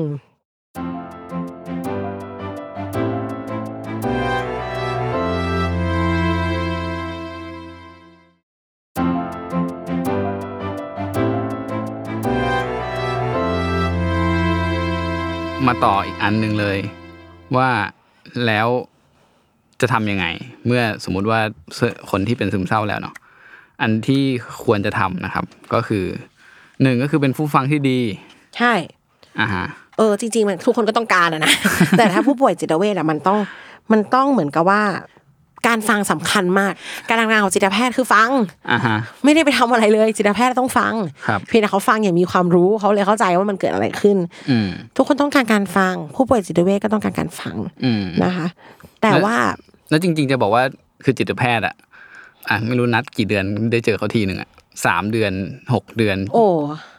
[15.68, 16.78] มาต่ออีกอันหนึ่งเลย
[17.56, 17.68] ว่า
[18.46, 18.68] แล้ว
[19.80, 20.26] จะทำยังไง
[20.66, 21.40] เมื่อสมมุติว่า
[22.10, 23.14] คนที่เป็นซึมเศร้าแล้วเนาะ
[23.82, 24.22] อันที่
[24.64, 26.04] ควรจะทำนะครับ ก็คือ
[26.82, 28.00] หนึ่งก็คือเป็นผู้ฟังที่ดี
[28.56, 28.72] ใช่
[29.40, 29.64] อ่าฮะ
[29.98, 31.52] เออจริงๆมันทุกคนก็ต้องการอะนะ
[31.98, 33.38] แต่ถ้าผู้ป่วยจิตเวชอะมันต้อง
[33.92, 34.82] มันต้องเหมือนกับว่า
[35.66, 36.72] การฟังสำคัญมาก
[37.08, 38.30] การทำงานของจิตแพทย์คือฟัง
[38.70, 40.94] อ่าฮะไม่ได้ไปทำอะไรเลย จิตแพทย์ต้องฟัง
[41.26, 44.16] ครับเพียงแต่เขาฟังอย่างมีความรู้เขาเลยเข้าใจว่ามันเกิดอะไรขึ้น
[44.50, 48.46] อืมทุกคนต้องการการฟัง ผู้ป่วยจิตเวชก็ต้องการการฟังอืมนะคะ
[49.02, 49.36] แต่ว่า
[49.90, 50.62] แล้วจริง ๆ จะบอกว่า
[51.04, 51.74] คือจิตแพทย์อะ
[52.48, 54.48] อะไม่รู้นัดกี่เดือนได้เจอเขาทีหนึ่งอะ
[54.84, 55.32] สามเดือน
[55.74, 56.46] หกเดือน โอ้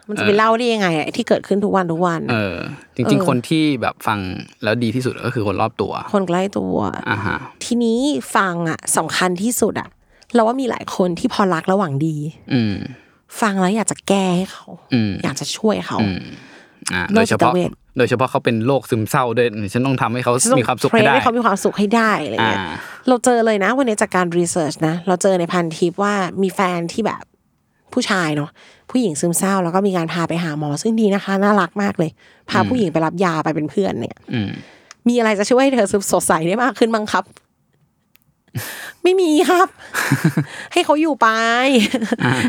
[0.08, 2.56] มันจะไปเล่าได้ยังไงอะที่เกิดขึ้นทุกวันทุกวัน เออ
[2.94, 4.18] จริง ๆ คนที่แบบฟัง
[4.62, 6.76] แล้วดีที่สุดก็คือคนรอบตัว คนใกล้ตัว
[7.10, 8.00] อ่าฮะทีนี้
[8.36, 9.88] ฟังอะสำคัญที่สุดอะ
[10.34, 12.16] เราว่ามีหลายคนที่พอรักระหว่างดี
[12.52, 12.74] อืม
[13.40, 16.20] ฟังแล้วอยากจะแก้ให้เขาอืมอยากจะช่วยเขาอืม
[16.94, 22.74] อ่าโรโดคยเฉพาะจิตเวชโดยเฉพาะเขาเป็นโรคซึมเศร้าด้วยฉันต้องทำให้เขาต้องมีความสุขเทรให้นได้ให้เขามีความสุขให้ได้อะไรเงี้ยอ่า
[23.08, 27.22] เราเจอเลยนะ วันนี้จากการรีเสิร์ชนะ เราเจอในพันทิปว่ามีแฟนที่แบบ
[27.94, 28.50] ผู้ชายเนาะ
[28.90, 32.10] ผู้หญิงซึมเศร้า แล้วก็มีการพาไปหาหมอซึ่งดีนะคะ น่ารักมากเลย
[32.50, 34.50] พาผู้หญิงไปรับยาไปเป็นเพื่อนเนี่ยอืม
[35.08, 37.24] มีอะไรจะช่วยให้เธอสดใสได้มากขึ้นบ้างครับ
[39.02, 39.68] ไม่มีครับ
[40.72, 41.28] ให้เขาอยู่ไป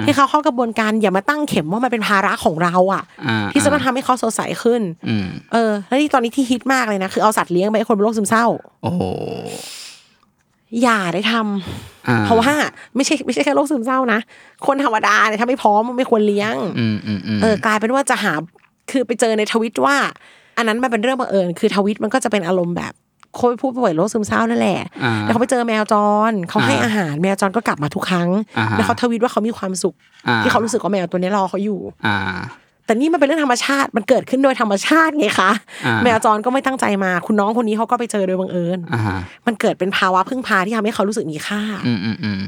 [0.04, 8.46] ให้เขาเข้ากระบวนการอย่ามาตั้งเข็มว่ามันเป็นภาระของเรา อะอ่าที่จะต้องทำให้เขาสดใสขึ้นอืมเออ แล้วที่ตอนนี้ที่ฮิตมากเลยนะคือเอาสัตว์เลี้ยงไปให้คนเป็นโรคซึมเศร้า
[8.84, 9.02] โอ้โห
[10.84, 12.52] อย่าได้ทำอ่าเพราะว่า
[12.96, 14.20] ไม่ใช่ไม่ใช่แค่โรคซึมเศร้านะ
[14.68, 18.34] คนธรรมดาเนี่ยถ้าไม่พร้อมมันไม่ควรเลี้ยงอืมอืมอืมเออกลายเป็นว่าจะหา
[18.92, 19.96] คือไปเจอในทวิตว่า
[20.58, 22.94] อันนั้นมันเป็นเรื่องบังเอิญคือทวิตมันก็จะเป็นอารมณ์แบบ
[23.40, 25.96] คนผู้ป่วยโรคซึมเศร้านั่นแหละอ่าแล้วเขาไปเจอแมวจ
[26.30, 29.96] รเขาให้อ่าอาหารแมวจรก็กลับมาทุกครั้งอ่าฮะแล้วเขาทวิตว่าเขามีความสุข
[30.28, 32.18] อ่าที่เขารู้สึกว่าแมวตัวนี้รอเขาอยู่อ่า
[32.92, 35.52] แต่นี่มันเป็นเรื่องธรรมชาติมันเกิดขึ้นโดยธรรมชาติไงคะ
[35.86, 42.40] อ่าแมวจรก็ไม่ตั้งใจมา คุณน้องคนนี้เขาก็ไปเจอโดยบังเอิญอ่าฮะมันเกิดเป็นภาวะพึ่งพาที่ทำให้เขารู้สึกมีค่าอืมอืมอืม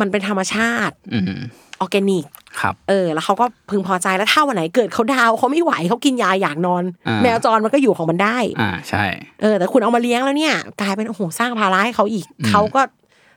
[0.00, 1.40] มันเป็นธรรมชาติอืม
[1.80, 2.24] ออร์แกนิก
[2.60, 9.04] ครับ เออ แล้วเขาก็พึงพอใจแล้วถ้าวันไหนเกิดเขาดาวเขาไม่ไหวเขากินยาอยากนอนอ่าแมวจรมันก็อยู่ของมันได้ อ่าใช่
[9.42, 12.80] เออ แต่คุณเอามาเลี้ยงแล้วเนี่ย กลายเป็นโอ้โหสร้างภาระให้เขาอีกเขาก็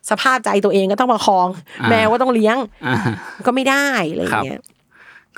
[0.10, 1.48] สภาพใจตัวเองก็ต้องมาครอง
[1.82, 2.98] อ่าแมวก็ต้องเลี้ยงอ่า
[3.46, 4.60] ก็ไม่ได้อะไรอย่างเงี้ย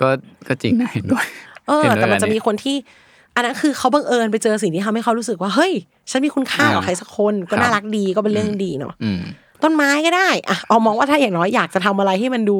[0.02, 0.10] ก็
[0.48, 1.26] ก็จริงนะเห็นด้วย
[1.68, 2.76] เออเห็นด้วยแต่มันจะอันนี้มีคนที่
[3.36, 5.74] อันนั้นคือเขาบังเอิญไปเจอสิ่งที่ทำให้เขารู้สึกว่าเฮ้ย
[6.12, 9.22] ฉันมีคุณค่ากับอ่าใครสักคนก็ครับน่ารักดีก็เป็นเรื่องดีเนาะอืม
[9.64, 12.60] ต้นไม้ก็ได้อะเอามองว่าถ้าอย่างน้อยอยากจะทำอะไรให้มันดู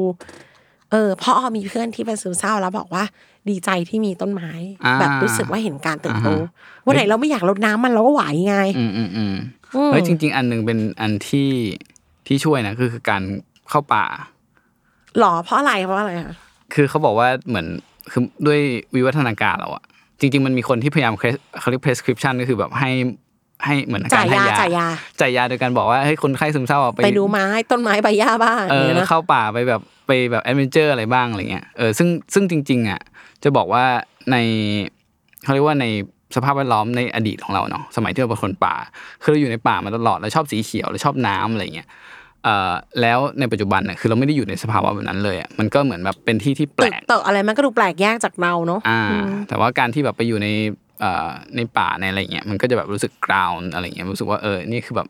[0.90, 3.04] เออเพราะออมีเพื่อนที่เป็นซึมเศร้าแล้วบอกว่า
[3.48, 4.50] ดีใจที่มีต้นไม้
[4.84, 9.34] อ่าแบบรู้สึกว่าเห็นการเติบโตอ่าฮะวันไหนเราไม่อยากรดน้ำมันเราก็ไหวไงอืมอืมอืม
[9.74, 11.50] อืมเฮ้ยจริง ๆ อันหนึ่งเป็นอันที่
[12.26, 13.22] ที่ช่วยนะคือคือการ
[13.70, 14.04] เข้าป่า
[15.18, 16.36] หรอเพราะอะไรเพราะอะไรคะ
[16.74, 17.66] คือเขาบอกว่าเหมือน
[18.10, 18.60] คือด้วย
[18.94, 19.84] วิวัฒนาการเราอะ
[20.20, 21.12] จริง ๆ มันมีคนที่พยายาม
[21.60, 22.90] เขาเรียก prescription ก็คือแบบให้
[23.64, 24.86] ให้เหมือนจ่ายกรให้ยาจ่ายยา
[25.20, 33.00] จ่ายยาโดยการบอกว่าให้คนไข้ซึมเศร้าอะไปไปดูไม้ต้นไม้ใบหญ้าบ้างเออเนี่ยนะเข้าป่าไปแบบไปแบบ adventure อะไรบ้างอะไรเงี้ยเออซึ่งซึ่งจริง ๆอะ
[33.42, 33.84] จะบอกว่า
[34.30, 34.36] ใน
[35.42, 35.86] เขาเรียกว่าใน
[36.36, 38.74] สภาพแวดล้อมในอดีตของเราเนาะสมัยที่เราเป็นคนป่า
[39.22, 41.90] คือเราอยู่ในป่ามาตลอดเราชอบสีเขียวเราชอบน้ำอะไรเงี้ยเอ่อ
[43.00, 49.02] แล้วในปัจจุบันน่ะคือเราไม่ได้อยู่ในสภาวะแบบนั้นเลยอะมันก็เหมือนแบบเป็นที่ที่แปลตึกกเตอะอะไรมันก็ดูแปลกแยกจากเราเนาะอ่า
[49.48, 50.48] แต่ว่าการที่แบบไปอยู่ใน
[51.00, 55.08] เอ่อในป่าในอะไรเงี้ยมันก็จะแบบรู้สึกกราวอะไรเงี้ยรู้สึกว่าเออนี่คือแบบ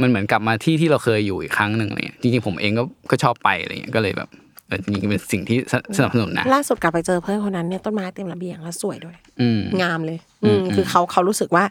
[0.00, 4.28] มันเหมือนกลับมาที่ที่เราเคยอยู่อีกครั้งหนึ่งอะไรเงี้ยจริงๆผมเองก็ก็ชอบไปอะไรเงี้ยก็เลยแบบ
[4.66, 11.64] เออจริงๆเป็นสิ่งที่สสนับสนุนนะล่าสุดกลับไปเจอเพื่อนคนนั้นเนี่ยต้นไม้เต็มระเบียงแล้วสวยด้วยอืมงามเลย อืมคือเขาเขารู้สึกว่า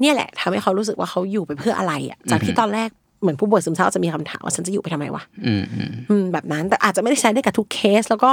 [0.00, 8.30] เนี่ยแหละทำให้เขารู้สึกว่าเขาอยู่ไปเพื่ออะไรอะจากที่ตอนแรก เหมือนผู้ป่วยซึมเศร้าจะมีคำถามว่าฉันจะอยู่ไปทำไมวะอืมอืมอืมแบบนั้นแต่อาจจะไม่ได้ใช้ได้กับทุกเคส แล้วก็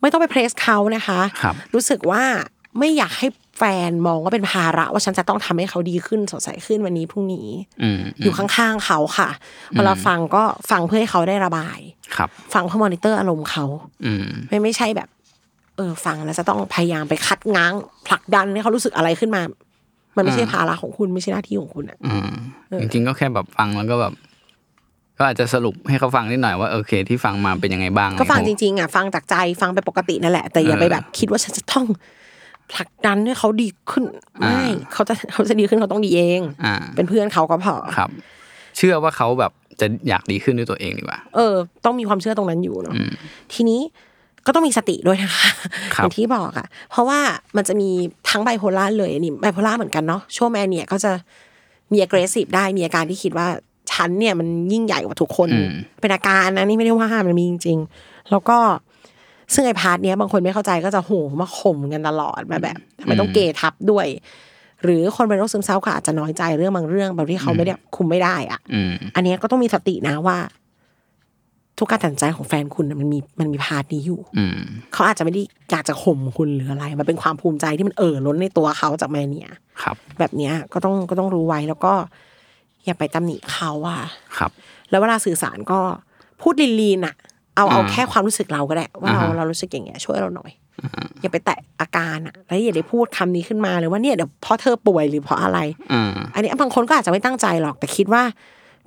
[0.00, 2.22] ไม่ต้องไปเพรสเขานะคะครับรู้สึกว่า
[2.78, 3.26] ไม่อยากให้
[3.58, 7.48] แฟนมองว่าเป็นภาระ ว่าฉันจะต้องทำให้เขาดีขึ้นสดใสขึ้นวันนี้พรุ่งนี้
[7.82, 9.28] อืมอยู่ข้างๆเขาค่ะ
[9.76, 11.78] เวลาฟังก็ฟังเพื่อให้เขาได้ระบาย
[12.16, 13.64] ครับ ฟังเพื่อมอนิเตอร์อารมณ์เขา
[14.04, 15.08] อืมไม่ไม่ใช่แบบ
[15.76, 17.72] เออฟังแล้วจะต้องพยายามไปคัดง้าง
[18.06, 19.42] ผลักดันให้เขารู้สึกอะไรขึ้นมา
[20.16, 22.30] มันไม่ใช่ภาระของคุณไม่ใช่หน้าที่ของคุณอะอืม
[22.80, 24.12] จริงๆก็แค่แบบฟังแล้วก็แบบ
[25.18, 31.84] ก็อาจจะสรุปให้เขาฟังนิดหน่อยว่าโอเค ที่ฟังมาเป็นยังไงบ้าง ก็ฟังจริงๆอะฟังจากใจฟังไปปกตินั่นแหละ แต่อย่าไปแบบคิดว่าฉันจะต้อง
[32.72, 34.04] ผลักดันให้เขาดีขึ้น
[34.40, 38.10] ไม่เขาจะเขาจะดีขึ้นเขาต้องดีเองอ่าเป็นเพื่อนเขาก็พอครับ
[38.76, 42.94] เชื่อว่าเขาแบบจะอยากดีขึ้นด้วยตัวเองดีกว่า เออ ต้องมีความเชื่อตรงนั้นอยู่เนาะ
[43.54, 43.80] ทีนี้
[44.46, 45.50] ก็ต้องมีสติด้วยนะคะ
[45.94, 47.18] ครัอบย่างที่บอกอะเพราะว่า
[47.56, 47.90] มันจะมี
[48.30, 51.12] ทั้งไบโพล่าเลยอันนี้ไบโพล่าเหมือนกันเนาะช่วงแมนเนี่ยก็จะ
[51.92, 53.46] มี aggressive ได้มีอาการที่คิดว่า
[53.92, 55.48] ฉันเนี่ยมันยิ่งใหญ่กว่าทุกคน
[56.00, 58.58] เป็นอาการนะนี่ไม่ได้ว่ามันมีจริง ๆ แล้วก็
[59.54, 64.06] ซึ่งไอ part เนี้ยบางคนไม่เข้าใจก็จะโหมาข่มกันตลอดมาแบบทำไมต้องเกทับด้วย
[64.82, 70.38] หรือคนเป็นโรคซึมเศร้าก็อาจจะน้อยใจเรื่องบางเรื่องแบบที่เขาไม่ได้คุมไม่ได้อะอืมอันเนี้ยก็ต้องมีสตินะว่า
[71.78, 74.58] ทุกการตัดสินใจของแฟนคุณน่ะมันมีมันมี part นี้อยู่อืม
[74.92, 79.48] เขาอาจจะไม่ได้อยากจะข่มคุณหรืออะไร มันเป็นความภูมิใจที่มันเอ่อล้นในตัวเขาจาก mania
[79.82, 81.92] ครับ แบบเนี้ยก็ต้องก็ต้องรู้ไว้แล้วก็
[82.84, 84.00] อย่าไปตำหนิเขาอะ
[84.38, 84.50] ครับ
[84.90, 85.80] แล้วเวลาสื่อสารก็
[86.40, 87.14] พูดลีนๆอะ
[87.56, 90.50] เอาเอาอ่าแค่ความรู้สึกเราก็ได้ ว่าเราอ่าฮะเรารู้สึกอย่างเงี้ยช่วยเราหน่อย
[91.20, 95.58] อย่าไปแตะอาการอะ แล้วอย่าได้พูดคำนี้ขึ้นมาเลยว่าเนี่ยเดี๋ยวเพราะเธอป่วยหรือเพราะอะไร
[95.92, 98.22] อืมอันนี้บางคนก็อาจจะไม่ตั้งใจหรอกแต่คิดว่า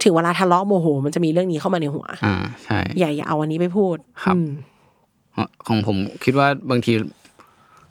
[0.03, 4.47] ถึงเวลาทะเลาะโมโห มันจะมีเรื่องนี้เข้ามาในหัว อ่าใช่อย่าอย่าเอาอันนี้ไปพูดครับอืม
[5.67, 6.93] ของผมคิดว่าบางที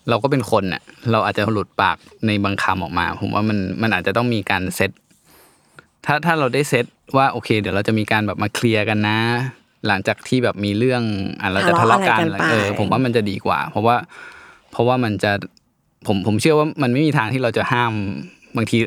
[0.09, 4.91] เราก็เป็นคนเนี่ยเราอาจจะหลุดปากในบางคำออกมา ผมว่ามันมันอาจจะต้องมีการเซต
[6.07, 6.85] ถ้าถ้าเราได้เซต
[7.17, 9.19] ว่าโอเค เดี๋ยวเราจะมีการแบบมาเคลียร์กันนะ
[9.87, 11.03] หลังจากที่แบบมีเรื่อง
[11.41, 13.97] อะเราจะทะเลาะกันทะเลาะอะไรกันไปเออ ผมว่ามันจะดีกว่า เพราะว่า
[14.71, 15.33] เพราะว่ามันจะ
[16.07, 17.93] ผมผมเชื่อว่ามันไม่มีทางที่เราจะห้าม
[18.57, 18.79] บางที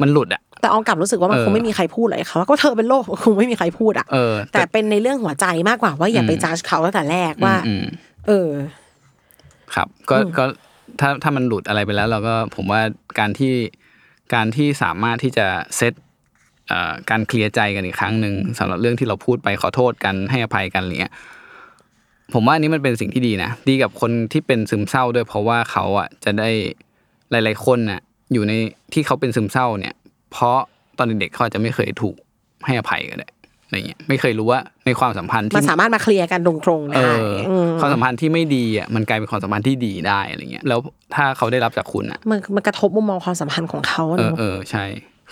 [0.00, 7.84] มันหลุดอะ แต่อองกลับรู้สึกว่ามันเออคงไม่มีใครพูดเลยเขาก็เธอเป็นโรคคงไม่มีใครพูดอะเออแต่เป็นในเรื่องหัวใจมากกว่าว่าอย่าไปจ้าเขาตั้งแต่แรกว่าอืม
[8.28, 8.48] เออ
[9.74, 10.44] ครับ ก็ก็
[11.00, 12.80] ถ้าถ้ามันหลุดอะไรไปแล้ว เราก็ผมว่า
[13.18, 13.54] การที่
[14.34, 15.46] การที่สามารถที่จะ
[15.76, 15.92] เซต
[16.68, 21.14] เอ่อการเคลียร์ใจกันอีกครั้งหนึ่งสำหรับเรื่องที่เราพูดไปขอโทษกันให้อภัยกันอะไรเงี้ย
[22.34, 26.50] ผมว่าอันนี้มันเป็นสิ่งที่ดีนะดีกับคนที่เป็นซึมเศร้าด้วยเพราะว่าเขาอะจะได้
[27.30, 28.00] หลาย ๆ คนน่ะ
[28.32, 28.52] อยู่ใน
[28.92, 29.94] ที่เขาเป็นซึมเศร้าเนี่ย
[30.32, 30.58] เพราะ
[30.98, 32.16] ตอนเด็กๆเขาอาจจะไม่เคยถูก
[32.66, 33.32] ให้อภัยกันเลย
[33.66, 37.12] อะไรเงี้ยไม่เคยรู้ว่าในความสัมพันธ์มันที่สามารถมาเคลียร์กันตรงๆเอได้
[37.50, 40.80] อมความสัมพันธ์ที่ไม่ดีอะมันกลายเป็นความสัมพันธ์ที่ดีได้อะไรเงี้ยแล้ว
[41.14, 44.84] ถ้าเขาได้รับจากคุณอะมันมันกระทบมุมมองความสัมพันธ์ของเขาอะเออเนาะเออใช่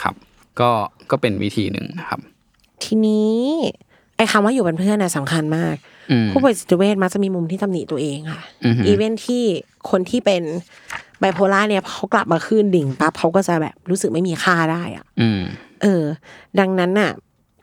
[0.02, 0.14] ครับ
[0.61, 0.70] ก็
[1.11, 2.20] ก็เป็นวิธีหนึ่งนะครับ
[2.84, 3.38] ทีนี้
[4.16, 5.76] ไอ้คำว่าอยู่เป็นเพื่อนน่ะสำคัญมาก
[6.11, 9.42] อืมผู้ป่วยจิตเวชมักจะมีมุมที่ตำหนิตัวเองค่ะอือหืออีเวนที่
[9.90, 10.42] คนที่เป็น
[11.20, 15.40] ไบโพล่าเนี่ยเขากลับมาขึ้นดิ่งปั๊บเขาก็จะแบบรู้สึกไม่มีค่าได้อะอืม
[15.83, 16.04] เออ
[16.61, 17.11] ดังนั้นน่ะ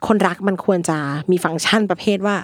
[0.08, 0.98] คนรักมันควรจะ
[1.32, 2.36] มีฟังก์ชันประเภทว่า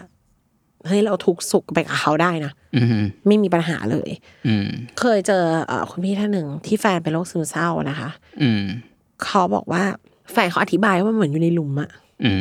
[0.87, 4.09] เฮ้ยเราทุกข์สุขไปกับเขาได้นะอืมไม่มีปัญหาเลย
[4.47, 4.67] อืม
[4.99, 8.09] เคยเจอเอ่อคุณพี่ท่านหนึ่งที่แฟนเป็นโรคซึมเศร้านะคะ
[8.41, 8.63] อืม
[9.23, 9.83] เขาบอกว่า
[10.31, 11.89] แฟนเขาอธิบายว่ามันเหมือนอยู่ในหลุมอะ
[12.25, 12.31] อื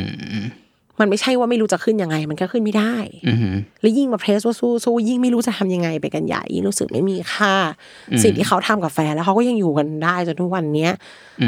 [0.97, 2.95] มอืมมันไม่ใช่ว่าไม่รู้จะขึ้นยังไง มันก็ขึ้นไม่ได้
[3.27, 7.53] อืมแล้วยิ่งมาเพรสว่าสู้สู้ยิ่งไม่รู้จะทำยังไงไปกันใหญ่ยิ่งรู้สึกไม่มีค่า
[8.23, 10.91] สิ่งที่เขาทำกับแฟนแล้วเขาก็ยังอยู่กันได้จนทุกวันเนี้ย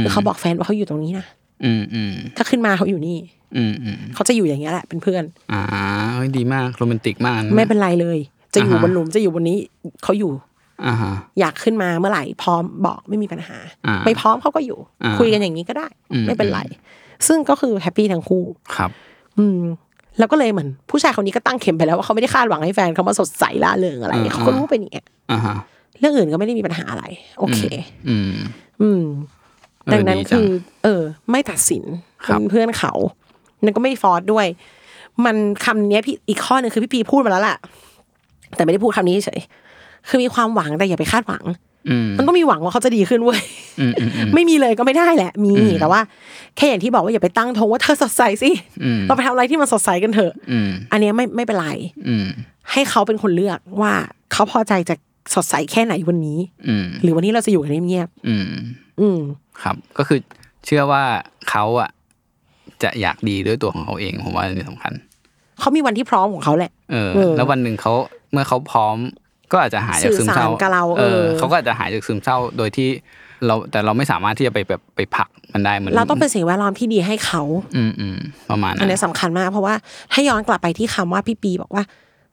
[0.01, 1.25] คือเขาบอกแฟนว่าเขาอยู่ตรงนี้นะ
[1.63, 3.17] อืมอืมถ้าขึ้นมาเขาอยู่นี่
[3.57, 5.61] อืมอืมเขาจะอยู่อย่างเงี้ยแหละเป็นเพื่อน อ่า
[6.13, 8.19] เฮ้ยดีมากโรแมนติกมากะไม่เป็นไรเลย
[8.53, 9.57] จะอยู่อ่าฮะบนหลุมจะอยู่บนนี้
[10.03, 10.31] เขาอยู่
[10.85, 16.61] อ่าฮะอยากขึ้นมาเมื่อไหร่พร้อมบอกไม่มีปัญหาอ่าไม่พร้อมเขาก็อยู่อ่าคุยกันอย่างนี้ก็ได้อืมไม่เป็นไร
[17.27, 18.43] ซึ่งก็คือแฮปปี้ทั้งคู่
[18.75, 18.91] ครับ
[19.39, 19.61] อืม
[20.19, 25.55] แล้วก็เลยเหมือนผู้ชายคนนี้ก็ตั้งเข็มไปแล้วว่าเขาไม่ได้คาดหวังให้แฟนเขามาสดใสล่าเริงอะไรอ่าเขาก็รู้เป็นอย่างเงี้ยอ่าฮะ
[25.99, 27.03] เรื่องอื่นก็ไม่ได้มีปัญหาอะไร
[27.39, 27.61] โอเค
[28.07, 28.33] อืม
[28.81, 29.03] อืม
[29.85, 30.47] เออดังนั้นดีจังคือ
[30.83, 31.83] เออ ไม่ตัดสิน
[32.25, 32.93] ครับเป็นเพื่อนเขา
[33.63, 34.45] นั่นก็ไม่ฟอร์สด้วย
[35.25, 37.57] มันคำเนี้ยพี่อีกข้อหนึ่งคือพี่ปีพูดมาแล้วแหละ
[38.55, 39.41] แต่ไม่ได้พูดคำนี้เฉย
[40.07, 41.72] คือมีความหวังแต่อย่าไปคาดหวังอื
[42.05, 43.41] มมันต้องมีหวังว่าเขาจะดีขึ้นเว้ย
[43.79, 46.01] อืมอืมอืมไม่มีเลยก็ไม่ได้แหละ มีแต่ว่า
[46.57, 48.49] แค่อย่างที่บอกว่าอย่าไปตั้งธงว่าเธอสดใสสิ
[48.83, 51.69] อืมเราไปทำอะไรที่มันสดใสกันเถอะอืมอันเนี้ยไม่ไม่เป็นไร
[52.07, 52.27] อืม
[52.71, 53.93] ให้เขาเป็นคนเลือกว่า
[54.31, 54.95] เขาพอใจจะ
[55.35, 59.19] สดใสแค่ไหนวันนี้อืมหรือวันนี้เราจะอยู่กันเงียบอืมๆอืม
[59.61, 60.19] ครับ ก็คือ
[60.65, 61.03] เชื่อว่า
[61.49, 61.89] เขาอะ
[62.83, 64.93] จะอยากดีด้วยตัวของเขาเองผมว่าอันนี้สำคัญ
[65.59, 67.93] เขามีวันที่พร้อมของเขาแหละเออเออแล้ววันหนึ่งเขา
[68.31, 68.95] เมื่อเขาพร้อม
[69.51, 72.89] ก็อาจจะหายจากซึมเศร้าสื่อสารกับเราเอเอออเขาก็อาจจะหายจากซึมเศร้าโดยที่
[73.45, 77.41] เราแต่เราไม่สามารถที่จะไปแบบไปผลักมันได้เหมือนเราต้องเป็นสิ่งแวดล้อมที่ดีให้เขา
[77.75, 78.17] อืมอืม
[78.49, 79.75] ประมาณอันนั้นนี้สำคัญมาก เพราะว่า
[80.11, 81.83] ถ้าย้อนกลับไปที่คำว่าพี่ปีบอกว่า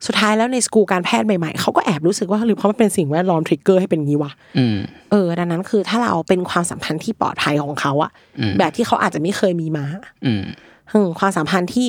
[0.05, 4.77] สุดท้ายแล้วในสกูลการแพทย์ใหม่ๆเขาก็แอบรู้สึกว่าหรือเพราะมันเป็นสิ่งแวดล้อมทริกเกอร์ให้เป็นงี้วะอืม
[5.11, 9.85] เออดังนั้นคือถ้าเราเป็นความสัมพันธ์ที่ปลอดภัยของเขาอะอืมแบบที่เขาอาจจะไม่เคยมีมา
[10.25, 10.43] อืม
[10.93, 11.87] อืมความสัมพันธ์ที่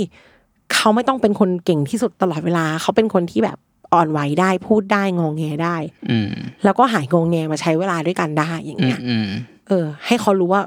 [0.74, 3.58] เขาไม่ต้องเป็นคนเก่งที่สุดตลอดเวลา เขาเป็นคนที่แบบ
[3.94, 5.76] อ่อนไหวได้พูดได้งองแงได้
[6.10, 6.30] อืม
[6.64, 9.28] แล้วก็หายงองแงมาใช้เวลาด้วยกันได้อย่างอืเงี้มยอืม
[9.68, 10.62] เออ ให้เขารู้ว่า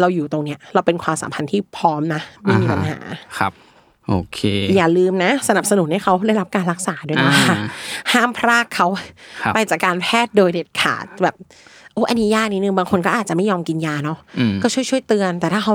[0.00, 2.98] เราอยู่ตรงเนี้ย เราเป็นความสัมพันธ์ที่พร้อมนะไม่มีปัญหา
[3.38, 3.52] ครับ
[4.08, 4.40] โอเค
[4.76, 7.68] อย่าลืมนะ สนับสนุนให้เขาได้รับการรักษาด้วยนะคะอ่า
[8.12, 8.86] ห้ามพรากเขา
[9.42, 11.34] ครับไปจากการแพทย์โดยเด็ดขาดแบบ
[11.94, 15.74] โอ้อันนี้ยากนิดนึงบางคนก็อาจจะไม่ยอมกินยาเนาะอืมก็ช่วยช่วยๆเตือน แต่ถ้าเขา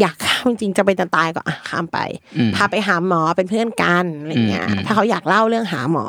[0.00, 1.98] อยากข้ามจริงๆจะเป็นจะตายก็อะข้ามไป
[2.36, 6.04] อืมพาไปหาหมอเป็นเพื่อนกันอะไรเงี้ยอืมอืมถ้าเขาอยากเล่าเรื่องหาหมอ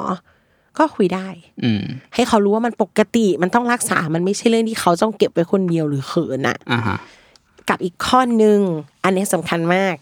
[0.77, 1.27] ก็คุยได้
[1.63, 1.84] อืม
[2.15, 6.97] ให้เขารู้ว่ามันปกติมันต้องรักษา มันไม่ใช่เรื่องที่เขาต้องเก็บไว้คนเดียวหรือเขินอะอ่าฮะ
[7.69, 8.60] กับอีกข้อหนึ่ง
[9.04, 9.95] อันนี้สำคัญมาก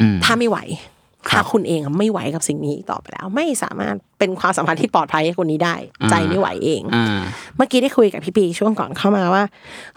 [0.00, 0.95] อืมถ้าไม่ไหวครับ
[1.30, 5.74] ถ้าคุณเองอะไม่ไหวกับสิ่งนี้อีกต่อไปแล้ว ไม่สามารถเป็นความสัมพันธ์ที่ปลอดภัยให้คนนี้ได้
[6.10, 7.20] ใจไม่ไหวเองอ่า
[7.56, 9.42] เมื่อกี้ได้คุยกับพี่ปีช่วงก่อนเข้ามาว่า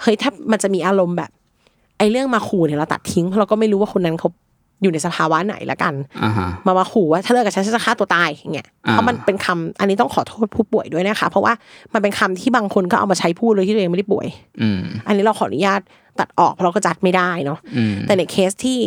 [0.02, 1.32] เฮ้ยถ้ามันจะมีอารมณ์แบบ
[1.98, 4.30] ไอ้เรื่องมาขู่เนี่ยเราตัดทิ้งเพราะเราก็ไม่รู้ว่าคนนั้นเขา
[4.82, 11.54] อยู่ในสภาวะไหนละกันอ่าฮะมามาขู่ว่าถ้าเลิกกับฉันฉันจะฆ่าตัวตายอย่างเงี้ยอ่าเพราะมันเป็นคำอันนี้ต้องขอโทษผู้ป่วยด้วยนะคะ เพราะว่า
[11.94, 14.28] มันเป็นคำที่บางคนก็เอามาใช้พูดเลยที่ตัวเองไม่ได้ป่วย
[14.62, 15.82] อืมอันนี้เราขออนุญาต
[16.20, 18.80] ตัดออกเพราะเราก็จัดไม่ได้เนาะอืมแต่ในเคสที่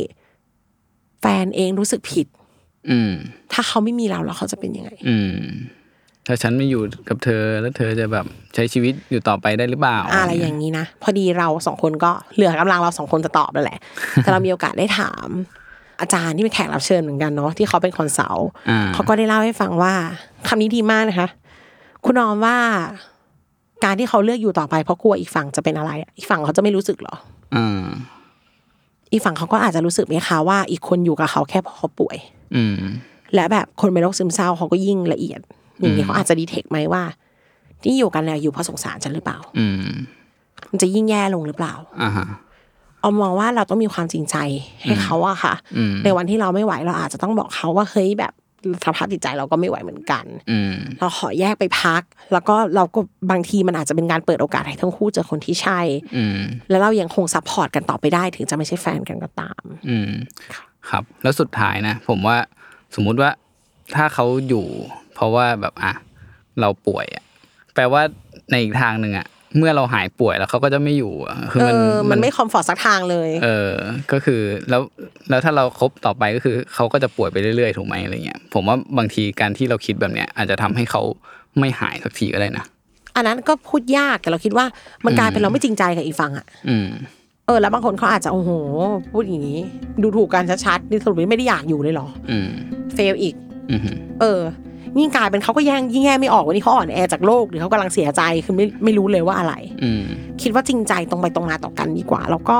[1.23, 2.27] แฟนเองรู้สึกผิด
[2.91, 3.13] อืม
[3.53, 5.41] ถ้าเขาไม่มีเราแล้วเขาจะเป็นยังไง อืม
[6.27, 13.79] ถ้าฉันไม่อยู่กับเธอแล้วเธอจะแบบใช้ชีวิตอยู่ต่อไปได้หรือเปล่า อะไรอย่างนี้นะพอดีเราสองคนก็เหลือกำลังเราสองคนจะตอบนั่นแหละ
[14.17, 15.29] แต่เรามีโอกาสได้ถาม
[16.01, 19.93] อาจารย์ที่เป็นแขกรับเชิญเหมือนกันเนาะที่เขาเป็น consultอ่าเขาก็ได้เล่าให้ฟังว่า
[20.49, 21.29] คำนี้ดีมากนะคะ
[22.05, 22.57] คุณนอมว่า
[23.85, 27.15] การที่เขาเลือกอยู่ต่อไปเพราะกลัวอีกฝั่งจะเป็นอะไรอะอีกฝั่งเขาจะไม่รู้สึกเหรอ
[27.55, 27.85] อ่า
[29.13, 32.17] อีกฝั่งเขาก็อาจจะรู้สึกไหมคะว่าอีกคนอยู่กับเขาแค่เพราะเขาป่วย
[32.57, 32.75] อืม
[33.35, 35.41] และแบบคนเป็นโรคซึมเศร้าเขาก็ยิ่งละเอียด
[35.81, 37.03] อย่างนี้เขาอาจจะดีเทคไหมว่า
[37.83, 39.93] ที่อยู่กันเนี่ยอยู่เพราะสงสารฉันหรือเปล่า อืม
[40.71, 42.27] มันจะยิ่งแย่ลงหรือเปล่าอ่าฮะ
[43.03, 44.37] ออมมองว่าเราต้องมีความจริงใจ
[44.83, 48.33] ให้เขาอะค่ะอืมในวันที่เราไม่ไหวเราอาจจะต้องบอกเขาว่าเฮ้ยแบบ
[48.87, 55.81] สภาพจิตใจเราก็ไม่ไหวเหมือนกันอืมเราขอแยกไปพัก แล้วก็เราก็บางทีมันอาจจะเป็นการเปิดโอกาสให้ทั้งคู่เจอคนที่ใช่
[56.17, 56.39] อืม
[56.71, 60.11] แล้วเรายังคง support กันต่อไปได้ถึงจะไม่ใช่แฟนกันก็ตาม อืม
[60.89, 62.37] ครับ แล้วสุดท้ายนะผมว่า
[62.95, 63.31] สมมุติว่า
[63.95, 64.67] ถ้าเขาอยู่
[65.15, 65.93] เพราะว่าแบบอะ
[66.61, 67.25] เราป่วยอะ
[67.75, 68.03] แปลว่า
[68.51, 73.73] ในอีกทางหนึ่งอะ เมื่อเราหายป่วยแล้วเขาก็จะไม่อยู่อะคือเอมันอมันไม่คอมฟอร์ตสักทางเลย เออ
[74.13, 74.83] ก็คือแล้ว
[75.31, 81.03] แล้วถ้าเราคบต่อไปก็คือเขาก็จะป่วยไปเรื่อยๆถูกไหมอะไรเงี้ยผมว่าบางทีการที่เราคิดแบบเนี้ยอาจจะทำให้เขา
[81.59, 82.65] ไม่หายสักทีก็ได้นะ
[83.17, 84.67] อันนั้นก็พูดยากแต่เราคิดว่า
[85.05, 86.89] มันกลายเป็นเราไม่จริงใจกับอีกฝั่งอะอืม
[87.47, 88.51] เออ แล้วบางคนเขาอาจจะโอ้โห
[89.13, 89.61] พูดอย่างนี้
[90.03, 92.51] ดูถูกกันชัดๆนี่สรุปไม่ได้อยากอยู่เลยเหรออืม
[92.95, 93.35] เฟลอีก
[93.71, 93.81] อืม
[94.21, 94.41] เออ
[94.99, 100.03] ยิ่งกลายเป็นเขาก็แย่งยิ่งแย่ไม่ออกวันนี้เขาอ่อนแอจากโลกหรือเขากำลังเสียใจคือไม่ไม่รู้เลยว่าอะไรอืม
[100.43, 102.57] คิดว่าจริงใจตรงไปตรงมาต่อกันดีกว่า แล้วก็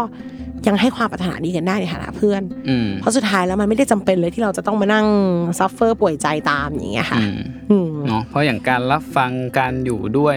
[0.67, 5.07] ยังให้ความปรารถนาดีกันได้ในฐานะเพื่อนอืมเพราะสุดท้ายแล้วมันไม่ได้จำเป็นเลยที่เราจะต้องมานั่ง
[5.59, 7.39] suffer ป่วยใจตามอย่างเงี้ยค่ะอืม
[7.71, 10.37] อืมเนาะเพราะอย่างการรับฟังการอยู่ด้วย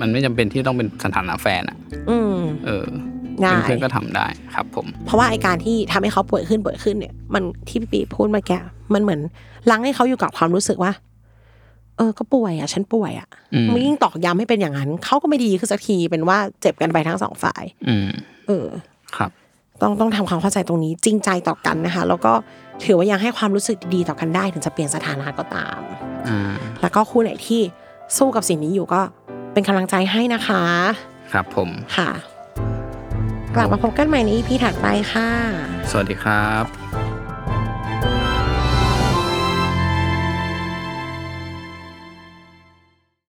[0.00, 1.76] มันไม่จำเป็นที่ต้องเป็นสถานะแฟนอะ
[2.10, 2.86] อืมเออ
[3.42, 8.52] ได้เพื่อนๆก็ทำได้ครับผม เพราะว่าไอการที่ทำให้เขาป่วยขึ้นป่วยขึ้นเนี่ย มันที่พี่ปีพูดเมื่อกี้
[8.94, 9.20] มันเหมือน
[9.70, 10.92] รั้งให้เขาอยู่กับความรู้สึกว่า
[11.96, 18.10] เออก็ป่วยอะ ฉันป่วยอะอืมมันยิ่งตอกย้ำให้เป็นอย่างนั้นเขาก็ไม่ดีขึ้นสักทีเป็นว่าเจ็บกันไปทั้งสองฝ่ายอืม
[18.46, 18.68] เออ
[19.16, 19.30] ครับ
[19.82, 22.32] ต้องต้องทำความเข้าใจตรงนี้ จริงใจต่อกันนะคะ แล้วก็
[22.84, 25.80] ถือว่ายังให้ความรู้สึกดีๆต่อกันได้ ถึงจะเปลี่ยนสถานะก็ตาม
[26.28, 27.60] อ่าแล้วก็คู่ไหนที่
[28.16, 29.00] สู้กับสิ่งนี้อยู่ก็
[29.52, 30.62] เป็นกำลังใจให้นะคะ
[31.32, 32.10] ครับผมค่ะ
[33.54, 35.28] กลับมาพบกันใหม่ใน EP ถัดไปค่ะ
[35.90, 37.15] สวัสดีครับ